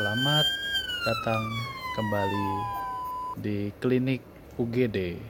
Selamat 0.00 0.46
datang 1.02 1.42
kembali 1.92 2.48
di 3.36 3.68
klinik 3.76 4.24
UGD. 4.56 5.20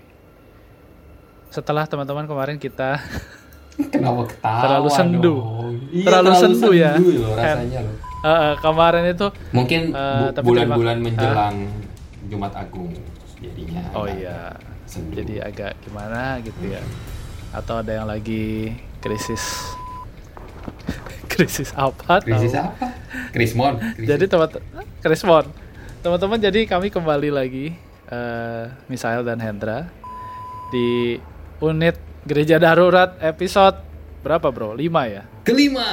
Setelah 1.50 1.90
teman-teman 1.90 2.22
kemarin 2.22 2.54
kita 2.54 3.02
Kenapa 3.90 4.30
ketawa 4.30 4.62
Terlalu 4.62 4.88
sendu. 4.92 5.18
dong? 5.42 5.74
Iya, 5.90 6.06
Terlalu 6.06 6.30
sendu 6.36 6.70
ya. 6.70 6.92
loh 6.94 7.34
rasanya 7.34 7.80
loh. 7.82 7.94
Eh, 8.20 8.30
eh, 8.30 8.54
kemarin 8.62 9.04
itu 9.08 9.26
Mungkin 9.50 9.80
Eh, 9.90 10.28
bulan-bulan 10.38 10.96
terima- 10.96 11.06
menjelang 11.18 11.56
Jumat 12.30 12.52
Agung 12.54 12.94
jadinya. 13.42 13.82
oh 13.90 14.06
iya. 14.06 14.54
sendu. 14.86 15.18
Jadi 15.18 15.34
agak 15.40 15.82
gimana 15.82 16.38
gitu 16.40 16.62
ya. 16.68 16.82
Atau 17.50 17.74
ada 17.76 17.90
yang 17.90 18.06
lagi 18.06 18.70
krisis 19.02 19.42
krisis 21.32 21.74
apa? 21.74 22.22
krisis 22.22 22.54
tahu. 22.54 22.70
apa? 22.70 22.86
Krismon. 23.30 23.78
Jadi 23.96 24.24
teman-teman 24.26 24.84
Krismon. 25.00 25.46
Teman-teman 26.00 26.38
jadi 26.40 26.66
kami 26.66 26.90
kembali 26.90 27.30
lagi 27.30 27.72
eh 28.10 28.64
Misael 28.90 29.22
dan 29.22 29.38
Hendra 29.38 29.86
di 30.74 31.18
unit 31.62 31.96
Gereja 32.26 32.60
Darurat 32.60 33.16
episode 33.22 33.80
berapa, 34.20 34.52
Bro? 34.52 34.76
5 34.76 34.84
ya? 35.08 35.22
kelima. 35.46 35.88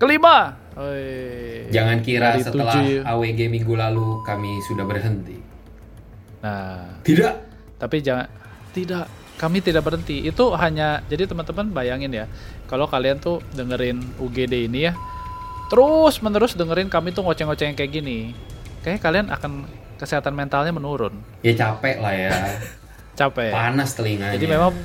Kelima. 0.00 0.56
Oi. 0.74 1.68
Jangan 1.68 2.00
kira 2.00 2.34
Dari 2.34 2.42
setelah 2.42 2.74
tujuh. 2.74 3.04
AWG 3.04 3.40
minggu 3.52 3.74
lalu 3.76 4.24
kami 4.24 4.58
sudah 4.66 4.88
berhenti. 4.88 5.38
Nah, 6.42 6.98
Tidak. 7.06 7.34
tapi 7.78 8.02
jangan 8.02 8.26
tidak 8.74 9.06
kami 9.38 9.62
tidak 9.62 9.86
berhenti. 9.86 10.26
Itu 10.26 10.54
hanya 10.58 11.04
jadi 11.06 11.28
teman-teman 11.28 11.70
bayangin 11.70 12.10
ya. 12.10 12.26
Kalau 12.66 12.90
kalian 12.90 13.20
tuh 13.22 13.38
dengerin 13.54 14.00
UGD 14.18 14.66
ini 14.66 14.90
ya, 14.90 14.96
terus 15.72 16.20
menerus 16.20 16.52
dengerin 16.52 16.92
kami 16.92 17.16
tuh 17.16 17.24
ngoceng-ngoceng 17.24 17.72
kayak 17.72 17.88
gini. 17.88 18.36
Kayak 18.84 19.00
kalian 19.00 19.32
akan 19.32 19.64
kesehatan 19.96 20.36
mentalnya 20.36 20.68
menurun. 20.68 21.16
Ya 21.40 21.56
capek 21.56 21.96
lah 21.96 22.12
ya. 22.12 22.36
Capek. 23.18 23.52
Panas 23.56 23.96
telinganya. 23.96 24.36
Jadi 24.36 24.44
memang 24.44 24.76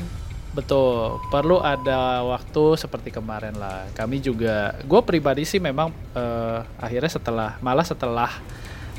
betul 0.55 1.19
perlu 1.27 1.59
ada 1.59 2.23
waktu 2.23 2.79
seperti 2.79 3.11
kemarin 3.11 3.59
lah. 3.59 3.83
Kami 3.91 4.23
juga, 4.23 4.79
gue 4.79 5.01
pribadi 5.03 5.43
sih 5.43 5.59
memang 5.59 5.91
eh, 6.15 6.59
akhirnya 6.79 7.11
setelah 7.11 7.49
malah 7.59 7.83
setelah 7.83 8.31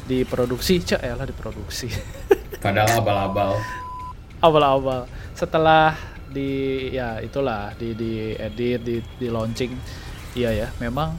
diproduksi, 0.04 0.80
cek 0.80 1.04
ya 1.04 1.12
lah 1.12 1.28
diproduksi 1.28 1.92
Padahal 2.64 3.04
abal-abal. 3.04 3.60
awal-awal 4.40 5.04
setelah 5.36 5.92
di 6.32 6.88
ya 6.88 7.20
itulah 7.20 7.76
di 7.76 7.92
di 7.92 8.32
edit 8.32 8.80
di 8.80 8.96
di 9.20 9.28
launching 9.28 9.76
iya 10.32 10.48
ya 10.52 10.68
memang 10.80 11.12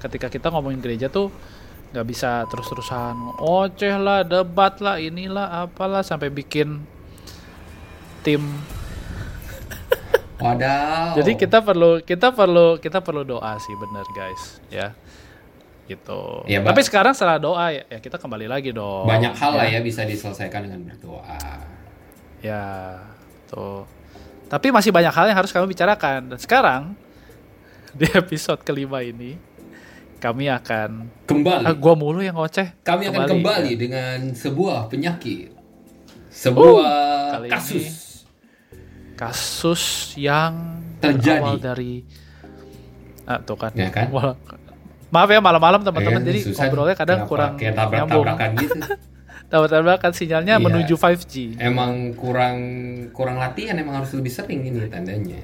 ketika 0.00 0.32
kita 0.32 0.48
ngomongin 0.48 0.80
gereja 0.80 1.12
tuh 1.12 1.28
nggak 1.90 2.06
bisa 2.06 2.46
terus-terusan 2.46 3.36
oceh 3.42 3.94
lah 3.98 4.22
debat 4.22 4.78
lah 4.78 4.96
inilah 4.96 5.66
apalah 5.66 6.00
sampai 6.06 6.30
bikin 6.30 6.80
tim 8.22 8.42
Wadaw. 10.40 11.20
Jadi 11.20 11.36
kita 11.36 11.60
perlu 11.60 12.00
kita 12.00 12.32
perlu 12.32 12.80
kita 12.80 13.04
perlu 13.04 13.28
doa 13.28 13.60
sih 13.60 13.76
bener 13.76 14.06
guys 14.16 14.42
ya 14.72 14.96
gitu. 15.84 16.46
Mbak. 16.48 16.64
Tapi 16.72 16.80
sekarang 16.86 17.12
setelah 17.12 17.36
doa 17.36 17.66
ya, 17.74 17.84
ya 17.92 17.98
kita 18.00 18.16
kembali 18.16 18.46
lagi 18.48 18.72
dong. 18.72 19.04
banyak 19.04 19.36
hal 19.36 19.52
lah 19.52 19.68
ya 19.68 19.84
bisa 19.84 20.06
diselesaikan 20.08 20.64
dengan 20.64 20.80
berdoa. 20.88 21.36
Ya 22.40 22.96
tuh. 23.50 23.84
Tapi 24.48 24.72
masih 24.72 24.90
banyak 24.90 25.12
hal 25.12 25.28
yang 25.28 25.38
harus 25.38 25.52
kami 25.52 25.68
bicarakan 25.70 26.34
dan 26.34 26.38
sekarang 26.40 26.82
di 27.98 28.06
episode 28.16 28.64
kelima 28.64 29.04
ini 29.04 29.49
kami 30.20 30.46
akan 30.46 31.08
Kembali. 31.24 31.64
ah, 31.64 31.72
gua 31.72 31.94
mulu 31.94 32.20
yang 32.20 32.36
ngoceh. 32.36 32.76
Kami 32.80 33.08
akan 33.08 33.24
kembali 33.26 33.72
ya. 33.72 33.78
dengan 33.78 34.16
sebuah 34.30 34.86
penyakit, 34.86 35.50
sebuah 36.28 36.76
Uh, 36.78 37.32
kali 37.34 37.48
kasus. 37.48 37.80
ini 37.80 37.88
kasus 39.16 39.82
yang 40.14 40.80
Terjadi. 40.98 41.40
berawal 41.40 41.56
dari 41.56 42.04
ah, 43.24 43.38
tuh 43.38 43.56
kan. 43.56 43.72
Ya 43.72 43.88
kan? 43.88 44.08
Wah, 44.10 44.36
Maaf 45.10 45.26
ya 45.26 45.42
malam-malam 45.42 45.82
teman-teman 45.82 46.22
Eh, 46.22 46.26
jadi 46.28 46.40
susah 46.44 46.64
ngobrolnya 46.64 46.94
kadang 46.94 47.18
kenapa 47.18 47.28
kurang 47.28 47.52
kayak 47.56 47.74
nyambung. 47.74 48.22
tabrak-tabrakan 48.22 48.50
gitu. 48.56 48.78
Tabrak-tabrakan 49.50 50.12
sinyalnya 50.14 50.54
Iya. 50.54 50.62
menuju 50.62 50.94
5G. 50.94 51.34
emang 51.58 51.92
kurang 52.14 52.58
kurang 53.10 53.36
latihan, 53.36 53.74
emang 53.74 53.98
harus 53.98 54.14
lebih 54.14 54.30
sering 54.30 54.62
ini 54.62 54.86
tandanya. 54.86 55.42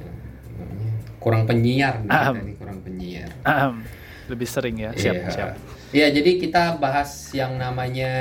Kurang 1.19 1.43
penyiar 1.43 1.99
nih, 1.99 2.15
nih, 2.39 2.55
kurang 2.55 2.79
penyiar. 2.81 3.27
Ahem. 3.43 3.83
Lebih 4.27 4.45
sering 4.45 4.77
ya. 4.77 4.91
Siap, 4.91 5.15
Iya. 5.15 5.29
siap. 5.31 5.51
Iya, 5.91 6.07
jadi 6.13 6.31
kita 6.37 6.63
bahas 6.77 7.09
yang 7.31 7.55
namanya 7.55 8.13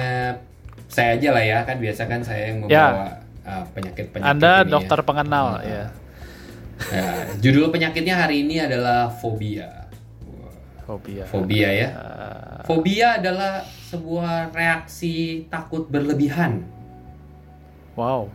saya 0.86 1.18
aja 1.18 1.30
lah 1.32 1.42
ya, 1.42 1.58
kan 1.62 1.78
biasa 1.78 2.02
kan 2.06 2.22
saya 2.22 2.54
yang 2.54 2.58
Ya. 2.66 2.86
membawa 2.88 3.08
uh, 3.44 3.64
penyakit-penyakit 3.74 4.32
Anda 4.32 4.54
ini 4.60 4.70
dokter 4.70 5.00
ya. 5.00 5.04
pengenal 5.04 5.48
Ah. 5.48 5.62
ya. 5.62 5.84
Ya, 6.88 7.08
judul 7.40 7.70
penyakitnya 7.70 8.16
hari 8.18 8.44
ini 8.44 8.60
adalah 8.60 9.08
fobia. 9.10 9.88
Fobia. 10.84 11.24
Fobia 11.26 11.70
ya. 11.72 11.90
Ah, 11.90 12.62
Fobia 12.62 13.18
adalah 13.18 13.64
sebuah 13.86 14.52
reaksi 14.52 15.46
takut 15.48 15.88
berlebihan. 15.88 16.62
wow. 17.96 18.28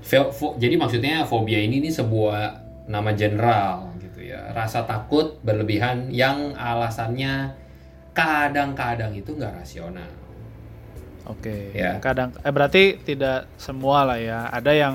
Fo- 0.00 0.56
jadi 0.56 0.74
maksudnya 0.74 1.22
fobia 1.22 1.58
ini 1.58 1.78
nih 1.80 1.92
sebuah 1.92 2.60
nama 2.86 3.10
general 3.12 3.92
ya. 4.28 4.52
Rasa 4.52 4.84
takut 4.84 5.40
berlebihan 5.40 6.12
yang 6.12 6.52
alasannya 6.52 7.56
kadang-kadang 8.12 9.14
itu 9.14 9.32
nggak 9.32 9.64
rasional. 9.64 10.10
Oke. 11.28 11.72
Ya. 11.72 12.00
Kadang 12.00 12.32
eh 12.40 12.52
berarti 12.52 12.96
tidak 13.00 13.48
semua 13.60 14.04
lah 14.04 14.18
ya. 14.18 14.48
Ada 14.48 14.72
yang 14.72 14.94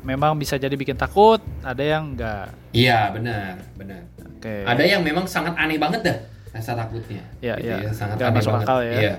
memang 0.00 0.36
bisa 0.36 0.56
jadi 0.56 0.72
bikin 0.72 0.96
takut, 0.96 1.40
ada 1.60 1.82
yang 1.82 2.14
enggak. 2.16 2.52
Iya 2.72 3.10
benar, 3.12 3.60
benar. 3.76 4.02
Oke. 4.36 4.64
Ada 4.64 4.84
yang 4.84 5.02
memang 5.04 5.24
sangat 5.28 5.56
aneh 5.56 5.76
banget 5.76 6.00
dah 6.06 6.18
rasa 6.54 6.72
takutnya. 6.72 7.20
Iya, 7.44 7.54
gitu 7.60 7.68
iya. 7.84 7.90
sangat 7.92 8.16
Nggak 8.16 8.28
aneh 8.30 8.38
masuk 8.40 8.52
banget. 8.52 8.66
akal 8.68 8.78
ya. 8.80 8.94
Iya. 8.96 9.14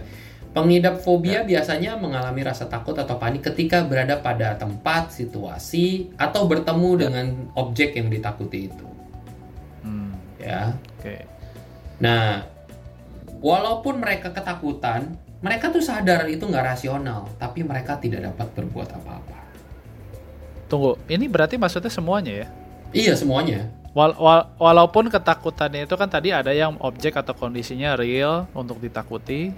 Pengidap 0.48 0.96
fobia 1.06 1.46
biasanya 1.46 2.02
mengalami 2.02 2.42
rasa 2.42 2.66
takut 2.66 2.98
atau 2.98 3.22
panik 3.22 3.46
ketika 3.46 3.86
berada 3.86 4.18
pada 4.18 4.58
tempat, 4.58 5.14
situasi, 5.14 6.10
atau 6.18 6.50
bertemu 6.50 6.90
Ya. 6.98 7.00
dengan 7.06 7.26
objek 7.54 7.94
yang 7.94 8.10
ditakuti 8.10 8.66
itu. 8.74 8.88
Ya. 10.48 10.62
Oke. 10.96 11.28
Nah, 12.00 12.48
walaupun 13.44 14.00
mereka 14.00 14.32
ketakutan, 14.32 15.20
mereka 15.44 15.70
tuh 15.70 15.84
sadar 15.84 16.26
itu 16.32 16.48
nggak 16.48 16.66
rasional, 16.78 17.28
tapi 17.36 17.68
mereka 17.68 18.00
tidak 18.00 18.32
dapat 18.32 18.48
berbuat 18.56 18.90
apa-apa. 18.96 19.38
Tunggu, 20.72 20.96
ini 21.12 21.28
berarti 21.28 21.60
maksudnya 21.60 21.92
semuanya 21.92 22.34
ya? 22.44 22.48
Iya 22.96 23.14
semuanya. 23.20 23.68
Wal- 23.92 24.16
wal- 24.16 24.48
walaupun 24.62 25.10
ketakutannya 25.10 25.90
itu 25.90 25.96
kan 25.98 26.08
tadi 26.08 26.30
ada 26.30 26.54
yang 26.54 26.78
objek 26.80 27.18
atau 27.18 27.34
kondisinya 27.34 27.98
real 27.98 28.46
untuk 28.54 28.78
ditakuti, 28.78 29.50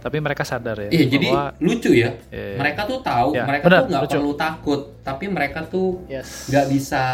tapi 0.00 0.16
mereka 0.16 0.42
sadar 0.48 0.88
ya 0.88 0.90
Iya, 0.90 1.04
jadi 1.12 1.26
lucu 1.60 1.90
ya. 1.92 2.10
Eh, 2.32 2.56
Mereka 2.56 2.88
tuh 2.88 2.98
tahu, 3.04 3.36
ya, 3.36 3.44
mereka 3.44 3.64
benar, 3.68 3.78
tuh 3.78 3.86
nggak 3.92 4.02
perlu 4.10 4.32
takut, 4.34 4.80
tapi 5.04 5.24
mereka 5.28 5.60
tuh 5.68 6.02
yes. 6.08 6.48
nggak 6.48 6.66
bisa 6.72 7.04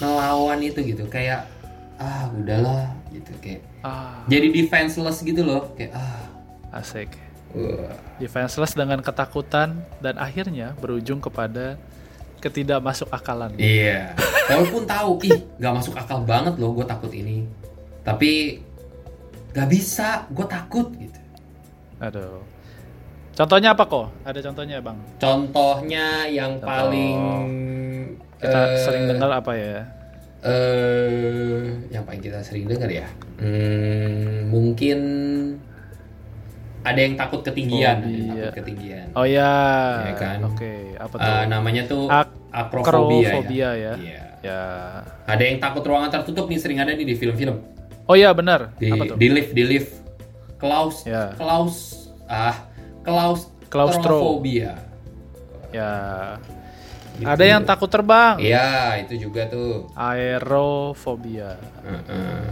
ngelawan 0.00 0.58
itu 0.64 0.80
gitu. 0.82 1.04
Kayak 1.06 1.46
ah 2.00 2.32
udahlah 2.32 2.90
gitu 3.12 3.32
kayak. 3.44 3.62
Ah, 3.80 4.24
Jadi 4.28 4.52
defenseless 4.52 5.20
gitu 5.24 5.40
loh, 5.44 5.72
kayak 5.76 5.92
ah. 5.96 6.80
asik. 6.80 7.12
wah. 7.52 7.92
Defenseless 8.20 8.76
dengan 8.76 9.00
ketakutan 9.00 9.80
dan 10.00 10.20
akhirnya 10.20 10.76
berujung 10.80 11.20
kepada 11.20 11.80
ketidakmasuk 12.40 13.08
akalan. 13.12 13.52
Iya. 13.60 14.16
Walaupun 14.48 14.88
tahu, 14.88 15.20
ih 15.28 15.44
nggak 15.60 15.72
masuk 15.76 15.94
akal 15.94 16.24
banget 16.24 16.56
loh, 16.56 16.72
gue 16.72 16.86
takut 16.88 17.12
ini. 17.12 17.44
Tapi 18.02 18.60
nggak 19.52 19.68
bisa, 19.68 20.24
gue 20.32 20.46
takut 20.48 20.88
gitu. 20.96 21.20
Aduh. 22.00 22.40
Contohnya 23.36 23.72
apa 23.72 23.84
kok? 23.86 24.08
Ada 24.24 24.40
contohnya 24.50 24.76
bang? 24.84 24.98
Contohnya 25.16 26.06
yang 26.28 26.60
Contoh. 26.60 26.68
paling 26.68 27.18
Kita 28.40 28.60
eh, 28.72 28.80
sering 28.84 29.04
dengar 29.08 29.30
apa 29.32 29.52
ya? 29.56 29.80
Eh 30.40 31.60
yang 31.92 32.02
paling 32.02 32.20
kita 32.20 32.40
sering 32.40 32.64
dengar 32.64 32.88
ya. 32.88 33.06
Hmm, 33.36 34.48
mungkin 34.48 34.98
ada 36.80 36.96
yang 36.96 37.12
takut 37.14 37.44
ketinggian, 37.44 38.00
yang 38.00 38.08
Fobia. 38.08 38.32
takut 38.48 38.56
ketinggian. 38.64 39.06
Oh 39.12 39.26
ya. 39.28 39.52
Iya 40.08 40.14
kan? 40.16 40.38
Oke. 40.48 40.96
Apa 40.96 41.14
tuh? 41.14 41.28
Eh, 41.28 41.44
namanya 41.44 41.82
tuh 41.84 42.08
Ak- 42.08 42.32
akrofobia 42.50 43.36
akrofobia 43.36 43.68
ya. 43.68 43.72
ya. 43.76 43.92
Iya. 44.00 44.22
ya. 44.40 44.60
Ada 45.28 45.42
yang 45.44 45.58
takut 45.60 45.84
ruangan 45.84 46.08
tertutup 46.08 46.48
nih 46.48 46.56
sering 46.56 46.80
ada 46.80 46.96
nih 46.96 47.04
di 47.04 47.14
film-film. 47.14 47.60
Oh 48.08 48.16
iya 48.16 48.32
benar. 48.32 48.72
Di 48.80 48.88
apa 48.90 49.04
tuh? 49.06 49.16
di 49.20 49.28
lift, 49.28 49.52
di 49.52 49.64
lift. 49.64 49.92
Klaus, 50.60 51.08
Ya. 51.08 51.32
klaus, 51.40 52.08
ah, 52.28 52.68
klaus, 53.00 53.48
Klaustro. 53.72 54.44
Ya. 55.72 56.36
Gitu. 57.20 57.28
Ada 57.28 57.44
yang 57.46 57.62
takut 57.62 57.86
terbang. 57.86 58.34
Iya, 58.36 58.68
itu 58.98 59.14
juga 59.20 59.44
tuh. 59.44 59.92
Aerofobia. 59.92 61.60
Heeh. 61.82 62.48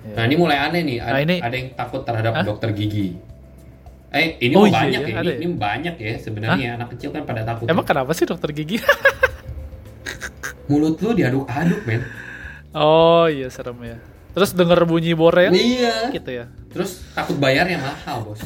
Iya. 0.00 0.14
Nah 0.16 0.22
ini 0.24 0.34
mulai 0.34 0.56
aneh 0.58 0.80
nih. 0.82 0.98
Ada, 0.98 1.12
Nah, 1.12 1.20
ini- 1.20 1.40
ada 1.40 1.52
yang 1.54 1.68
takut 1.70 2.00
terhadap 2.02 2.32
Hah? 2.32 2.44
dokter 2.44 2.72
gigi. 2.72 3.20
Eh 4.10 4.40
ini 4.40 4.54
Oh, 4.54 4.64
iya, 4.64 4.74
banyak 4.74 5.00
iya, 5.00 5.06
ya. 5.06 5.14
ada 5.14 5.22
Ini, 5.22 5.30
ya? 5.30 5.36
ini 5.38 5.54
banyak 5.54 5.94
ya 5.96 6.12
sebenarnya. 6.16 6.68
Anak 6.74 6.88
kecil 6.90 7.08
kan 7.10 7.22
pada 7.22 7.44
takut. 7.44 7.68
Emang 7.68 7.84
kenapa 7.84 8.10
sih 8.10 8.24
dokter 8.24 8.50
gigi? 8.50 8.80
Mulut 10.66 10.96
lu 10.98 11.12
diaduk-aduk 11.12 11.80
men. 11.82 12.02
oh 12.72 13.26
iya 13.26 13.46
serem 13.48 13.76
ya. 13.80 13.98
Terus 14.30 14.50
denger 14.52 14.82
bunyi 14.84 15.12
borel 15.12 15.50
Iya. 15.50 16.10
gitu 16.10 16.30
ya. 16.32 16.46
Terus 16.70 17.02
takut 17.12 17.34
bayarnya 17.36 17.76
mahal 17.76 18.22
bos. 18.24 18.40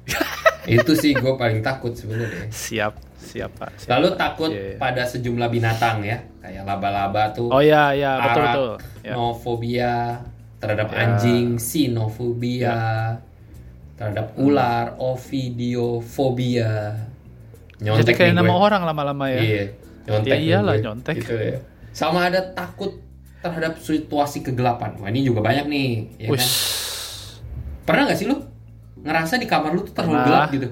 Itu 0.64 0.92
sih 0.94 1.12
gue 1.12 1.32
paling 1.34 1.60
takut 1.60 1.92
sebenarnya. 1.92 2.48
Siap, 2.48 2.96
siap 3.22 3.50
Pak. 3.54 3.68
Siap, 3.78 3.88
Lalu 3.88 4.06
Pak. 4.08 4.16
takut 4.18 4.50
Iya, 4.50 4.64
iya. 4.64 4.76
pada 4.76 5.02
sejumlah 5.04 5.48
binatang 5.48 5.96
ya, 6.02 6.16
kayak 6.38 6.62
laba-laba 6.62 7.30
tuh. 7.30 7.48
Oh 7.48 7.58
iya 7.58 7.90
iya 7.90 8.10
betul 8.20 8.42
betul. 8.42 8.70
Ya. 9.00 9.12
Arachnofobia 9.12 9.92
terhadap 10.58 10.88
Ya. 10.88 10.94
anjing, 11.00 11.46
sinofobia 11.56 12.76
terhadap 13.94 14.26
ular, 14.36 14.96
ovidiofobia. 14.96 16.96
Jadi 17.78 18.12
kayak 18.12 18.32
nama 18.32 18.48
gue. 18.48 18.60
orang 18.60 18.80
lama-lama 18.84 19.24
ya. 19.28 19.38
Iya, 19.38 19.62
nyontek 20.06 20.28
Ya 20.28 20.34
iyalah, 20.38 20.72
gue. 20.72 20.82
nyontek. 20.82 21.14
Gitu 21.18 21.34
ya. 21.34 21.56
Sama 21.90 22.24
ada 22.24 22.40
takut 22.48 22.96
terhadap 23.38 23.76
situasi 23.76 24.40
kegelapan. 24.40 24.96
Wah 24.96 25.06
ini 25.06 25.22
juga 25.22 25.40
banyak 25.40 25.64
nih, 25.66 25.88
ya 26.16 26.26
kan? 26.30 26.40
Pernah 27.82 28.02
nggak 28.06 28.16
sih 28.16 28.24
lu 28.24 28.38
ngerasa 29.02 29.34
di 29.34 29.44
kamar 29.44 29.70
lu 29.72 29.82
tuh 29.82 29.92
terlalu 29.92 30.14
Pernah. 30.14 30.24
gelap 30.24 30.48
gitu? 30.52 30.68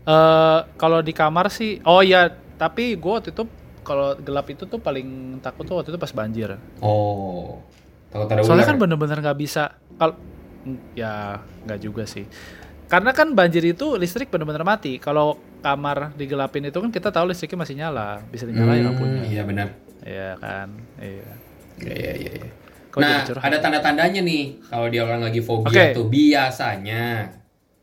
Eh 0.00 0.58
kalau 0.74 1.00
di 1.00 1.12
kamar 1.12 1.48
sih, 1.48 1.78
oh 1.84 2.00
iya, 2.00 2.26
tapi 2.56 2.96
gue 2.96 3.12
waktu 3.12 3.30
itu 3.30 3.44
kalau 3.80 4.16
gelap 4.16 4.46
itu 4.48 4.64
tuh 4.64 4.78
paling 4.78 5.40
takut 5.40 5.64
tuh 5.64 5.76
waktu 5.76 5.92
itu 5.92 5.98
pas 5.98 6.12
banjir. 6.12 6.56
Oh, 6.80 7.60
takut 8.08 8.28
ada 8.28 8.40
Soalnya 8.40 8.64
ular. 8.64 8.70
kan 8.72 8.78
bener-bener 8.78 9.18
nggak 9.20 9.38
bisa. 9.38 9.76
Kalau 9.94 10.16
ya 10.94 11.36
nggak 11.64 11.80
juga 11.80 12.04
sih. 12.04 12.24
Karena 12.90 13.14
kan 13.14 13.32
banjir 13.32 13.62
itu 13.62 13.94
listrik 13.94 14.28
bener-bener 14.28 14.66
mati. 14.66 14.98
Kalau 14.98 15.38
kamar 15.60 16.16
digelapin 16.16 16.64
itu 16.64 16.80
kan 16.80 16.90
kita 16.90 17.12
tahu 17.12 17.30
listriknya 17.30 17.58
masih 17.60 17.76
nyala, 17.76 18.18
bisa 18.26 18.48
dinyalain 18.48 18.82
Hmm, 18.82 18.88
lampunya. 18.90 19.22
Iya 19.28 19.42
benar. 19.44 19.68
Iya 20.00 20.30
kan, 20.40 20.68
iya. 20.98 21.30
Iya 21.78 21.92
iya 21.94 22.12
iya. 22.16 22.32
iya. 22.40 22.48
Nah, 22.90 23.22
curhat? 23.22 23.46
ada 23.46 23.56
tanda-tandanya 23.62 24.20
nih 24.20 24.58
kalau 24.66 24.90
dia 24.90 25.06
orang 25.06 25.22
lagi 25.22 25.38
fobia 25.38 25.70
Oke. 25.70 25.94
tuh 25.94 26.10
biasanya 26.10 27.30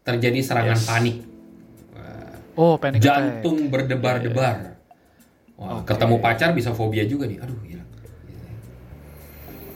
terjadi 0.04 0.40
serangan 0.44 0.76
Yes. 0.76 0.84
panik, 0.84 1.16
Oh, 2.58 2.74
panic 2.82 3.00
jantung 3.00 3.70
berdebar-debar. 3.70 4.82
Wah, 5.58 5.82
Oke. 5.82 5.94
ketemu 5.94 6.16
pacar 6.18 6.50
bisa 6.58 6.74
fobia 6.74 7.06
juga 7.06 7.30
nih. 7.30 7.38
Aduh. 7.42 7.58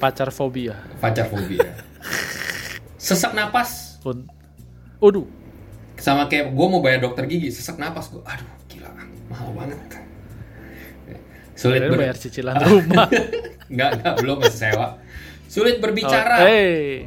Pacar 0.02 0.34
fobia. 0.34 0.82
Pacar 0.98 1.30
fobia. 1.30 1.78
sesak 3.02 3.34
napas 3.38 4.02
Waduh, 5.02 5.26
sama 5.98 6.26
kayak 6.30 6.54
gue 6.54 6.68
mau 6.70 6.82
bayar 6.82 7.02
dokter 7.06 7.26
gigi, 7.30 7.50
sesak 7.54 7.78
napas 7.78 8.10
gue. 8.10 8.22
Aduh, 8.22 8.50
gila, 8.70 8.90
mahal 9.30 9.50
banget 9.54 9.78
kan. 9.90 10.04
Sulit 11.54 11.86
ber... 11.86 11.98
bayar 12.02 12.18
cicilan 12.18 12.58
rumah. 12.66 13.06
Enggak, 13.70 13.90
enggak, 14.02 14.14
belum 14.22 14.38
masih 14.42 14.58
sewa. 14.58 14.98
Sulit 15.46 15.78
berbicara. 15.78 16.42
Oh, 16.42 16.50
hey. 16.50 17.06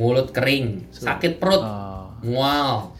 Mulut 0.00 0.32
kering, 0.32 0.88
sakit 0.92 1.36
perut, 1.36 1.60
Oh. 1.60 2.08
mual. 2.24 2.93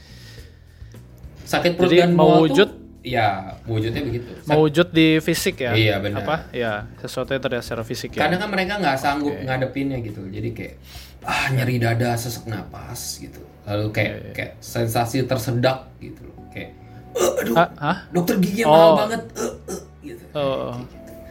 Sakit 1.44 1.76
perut 1.76 1.88
Jadi 1.88 2.00
dan 2.00 2.10
mau 2.12 2.40
wujud- 2.40 2.66
tuh, 2.66 2.80
ya 3.00 3.26
wujudnya 3.62 4.02
begitu. 4.02 4.32
Sak- 4.38 4.48
Mau 4.48 4.64
wujud 4.64 4.88
di 4.90 5.08
fisik 5.18 5.60
ya? 5.60 5.72
Iya, 5.72 6.00
benar. 6.00 6.24
Apa? 6.24 6.36
Ya, 6.50 6.72
sesuatu 6.98 7.30
yang 7.30 7.40
terlihat 7.40 7.62
secara 7.62 7.82
fisik 7.82 8.16
ya. 8.16 8.24
Kadang 8.24 8.40
kan 8.40 8.50
mereka 8.50 8.76
nggak 8.76 8.96
sanggup 8.96 9.30
Oke. 9.30 9.44
ngadepinnya 9.44 9.98
gitu. 10.00 10.24
Jadi 10.24 10.48
kayak 10.50 10.74
ah 11.22 11.48
nyeri 11.50 11.76
dada, 11.76 12.12
sesak 12.14 12.44
napas 12.44 13.16
gitu. 13.18 13.40
Lalu 13.64 13.86
kayak 13.90 14.12
Iya, 14.12 14.32
kayak 14.32 14.52
sensasi 14.58 15.24
tersedak 15.24 15.88
gitu 15.98 16.20
loh. 16.22 16.36
Kayak 16.48 16.76
"Eh, 17.12 17.40
aduh, 17.40 17.54
Ah, 17.54 17.68
hah? 17.78 17.96
dokter 18.08 18.36
gigi 18.38 18.62
Oh. 18.62 18.68
mahal 18.68 18.92
banget. 18.98 19.22
Eh, 19.32 19.52
eh," 19.68 19.80
gitu. 20.04 20.24
Oh, 20.32 20.72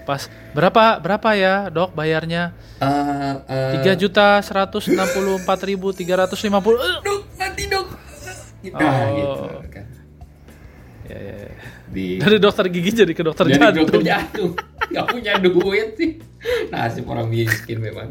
pas 0.03 0.21
berapa 0.51 0.97
berapa 0.99 1.29
ya 1.31 1.69
dok 1.69 1.93
bayarnya 1.93 2.51
tiga 3.71 3.93
juta 3.95 4.35
seratus 4.39 4.85
enam 4.87 5.07
puluh 5.07 5.37
empat 5.37 5.59
ribu 5.63 5.89
tiga 5.89 6.19
ratus 6.19 6.41
lima 6.41 6.59
puluh 6.59 6.77
dok, 6.99 7.21
mati 7.33 7.63
dok. 7.65 7.87
Gitu. 8.61 8.75
Oh. 8.75 8.81
Ah, 8.81 9.07
gitu 9.11 9.69
kan. 9.69 9.85
Ya, 11.07 11.17
ya, 11.17 11.35
ya. 11.45 11.51
Di 11.87 12.05
dari 12.17 12.37
dokter 12.37 12.65
gigi 12.67 12.91
jadi 12.95 13.13
ke 13.13 13.23
dokter 13.23 13.45
Jadi 13.45 13.59
jantung. 13.59 13.85
dokter 13.85 14.01
jantung. 14.01 14.51
Nggak 14.89 15.05
punya 15.09 15.33
duit 15.39 15.89
sih. 15.95 16.11
Nasib 16.69 17.05
orang 17.07 17.27
miskin 17.27 17.77
memang. 17.79 18.09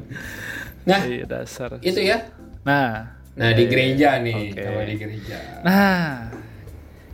Nah 0.83 1.01
Iya, 1.05 1.25
dasar. 1.25 1.79
itu 1.81 2.01
ya. 2.01 2.29
Nah. 2.63 3.19
Nah 3.33 3.51
di 3.57 3.65
gereja 3.65 4.21
nih 4.21 4.53
Oke. 4.53 4.61
kalau 4.61 4.83
di 4.85 4.95
gereja. 4.97 5.37
Nah 5.65 6.29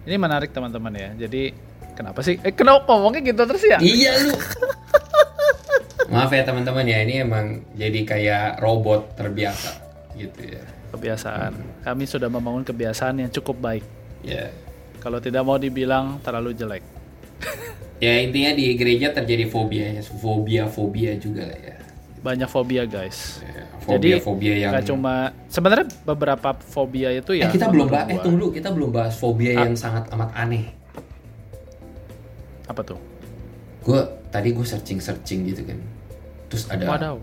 ini 0.03 0.17
menarik 0.17 0.51
teman-teman 0.51 0.93
ya. 0.93 1.11
Jadi 1.27 1.53
kenapa 1.95 2.21
sih? 2.21 2.41
Eh 2.41 2.51
kenapa 2.51 2.89
ngomongnya 2.89 3.23
gitu 3.23 3.43
terus 3.45 3.63
ya? 3.63 3.79
Iya 3.79 4.13
lu. 4.27 4.35
Maaf 6.13 6.33
ya 6.33 6.43
teman-teman 6.43 6.85
ya. 6.89 7.05
Ini 7.05 7.15
emang 7.23 7.47
jadi 7.77 8.01
kayak 8.03 8.47
robot 8.59 9.15
terbiasa 9.15 9.77
gitu 10.17 10.41
ya. 10.43 10.63
Kebiasaan. 10.91 11.85
Kami 11.85 12.05
sudah 12.09 12.33
membangun 12.33 12.65
kebiasaan 12.65 13.21
yang 13.21 13.31
cukup 13.31 13.61
baik. 13.61 13.85
Ya 14.25 14.49
kalau 14.99 15.19
tidak 15.19 15.43
mau 15.43 15.57
dibilang 15.57 16.19
terlalu 16.21 16.53
jelek 16.53 16.83
ya 18.05 18.19
intinya 18.19 18.53
di 18.53 18.75
gereja 18.75 19.11
terjadi 19.11 19.47
fobia 19.47 19.87
ya 19.91 20.03
fobia 20.03 20.65
fobia 20.67 21.15
juga 21.15 21.47
lah 21.47 21.59
ya 21.59 21.77
banyak 22.19 22.47
fobia 22.47 22.83
guys 22.85 23.39
Ya, 23.41 23.97
jadi 23.97 24.21
fobia-fobia 24.21 24.55
yang 24.59 24.71
nggak 24.71 24.85
cuma 24.85 25.15
sebenarnya 25.47 25.87
beberapa 26.05 26.53
fobia 26.53 27.09
itu 27.11 27.33
eh 27.33 27.41
ya 27.41 27.49
kita 27.49 27.67
belum 27.67 27.89
bahas 27.89 28.07
eh 28.07 28.19
tunggu 28.21 28.37
dulu 28.37 28.47
kita 28.53 28.69
belum 28.69 28.91
bahas 28.93 29.15
fobia 29.17 29.51
Ah. 29.51 29.65
yang 29.65 29.73
sangat 29.75 30.05
amat 30.13 30.29
aneh 30.37 30.69
apa 32.69 32.81
tuh 32.85 33.01
gue 33.81 34.01
tadi 34.29 34.53
gue 34.53 34.61
searching 34.63 35.01
searching 35.01 35.49
gitu 35.49 35.65
kan 35.65 35.79
terus 36.49 36.69
ada 36.69 36.85
Wadaw. 36.87 37.17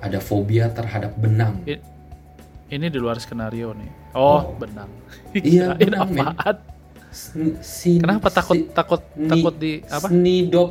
ada 0.00 0.18
fobia 0.18 0.66
terhadap 0.68 1.14
benang 1.14 1.62
I- 1.62 1.78
ini 2.68 2.86
di 2.86 2.98
luar 2.98 3.16
skenario 3.16 3.72
nih. 3.72 4.12
Oh, 4.12 4.42
Oh. 4.42 4.42
benang. 4.54 4.92
Iya, 5.32 5.72
benang, 5.72 6.04
apaan? 6.12 6.56
Sen- 7.08 7.56
sin- 7.60 7.98
Kenapa 7.98 8.28
takut 8.28 8.54
si- 8.54 8.68
takut 8.68 9.00
ni- 9.12 9.28
takut 9.28 9.54
di 9.54 9.72
apa? 9.82 10.06
Snidop 10.06 10.70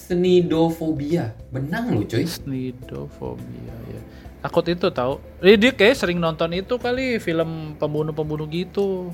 snidofobia 0.00 1.30
benang 1.48 1.92
lo 1.92 2.02
coy 2.02 2.22
Snidofobia 2.22 3.74
ya. 3.86 4.00
Takut 4.40 4.64
itu 4.66 4.88
tahu. 4.88 5.20
Eh, 5.38 5.54
dia 5.54 5.70
kayak 5.70 5.94
sering 5.94 6.16
nonton 6.16 6.50
itu 6.50 6.74
kali 6.74 7.18
film 7.18 7.76
pembunuh-pembunuh 7.76 8.48
gitu. 8.48 9.12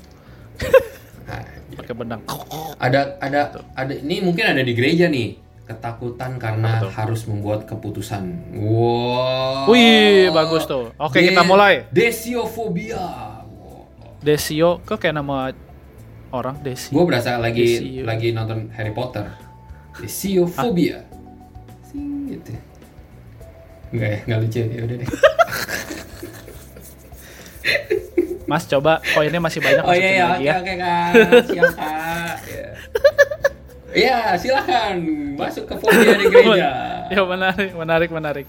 Nah, 1.27 1.43
Pakai 1.75 1.93
benang. 1.93 2.23
ada 2.77 3.19
ada 3.19 3.41
ada 3.73 3.93
ini 3.93 4.23
mungkin 4.23 4.47
ada 4.47 4.57
di 4.59 4.71
gereja 4.71 5.05
nih 5.05 5.35
ketakutan 5.67 6.39
karena 6.39 6.79
tuh? 6.79 6.89
harus 6.89 7.27
membuat 7.27 7.67
keputusan 7.67 8.23
wow 8.55 9.67
Wih, 9.67 10.31
bagus 10.31 10.63
tuh. 10.63 10.95
Oke, 10.95 11.19
kita 11.19 11.43
mulai. 11.43 11.83
desiofobia 11.91 13.03
wow. 13.43 13.83
Desio, 14.17 14.79
kok 14.81 14.97
kayak 14.97 15.13
nama 15.13 15.51
orang 16.31 16.59
Desi. 16.59 16.91
gue 16.91 17.03
berasa 17.05 17.37
lagi 17.37 17.65
Desio. 17.79 18.03
lagi 18.03 18.31
nonton 18.31 18.67
Harry 18.75 18.91
Potter 18.91 19.27
desiofobia 19.97 21.01
Sing, 21.87 22.27
gitu 22.27 22.51
ya, 23.95 24.19
enggak 24.27 24.37
lucu 24.43 24.59
ya 24.59 24.81
udah 24.83 24.97
deh. 24.99 25.09
Mas 28.47 28.63
coba 28.63 29.03
koinnya 29.11 29.43
masih 29.43 29.59
banyak 29.59 29.83
Oh 29.83 29.91
iya, 29.91 30.09
iya, 30.15 30.25
oke 30.31 30.43
ya. 30.43 30.53
oke 30.55 30.73
kak, 30.79 31.11
siap 31.51 31.71
kak. 31.75 32.35
Ya. 32.47 32.67
Iya, 33.91 34.17
silakan 34.39 34.95
masuk 35.35 35.67
ke 35.67 35.75
fobia 35.75 36.13
di 36.15 36.25
gereja. 36.31 36.69
ya 37.15 37.21
menarik, 37.27 37.71
menarik, 37.75 38.09
menarik. 38.11 38.45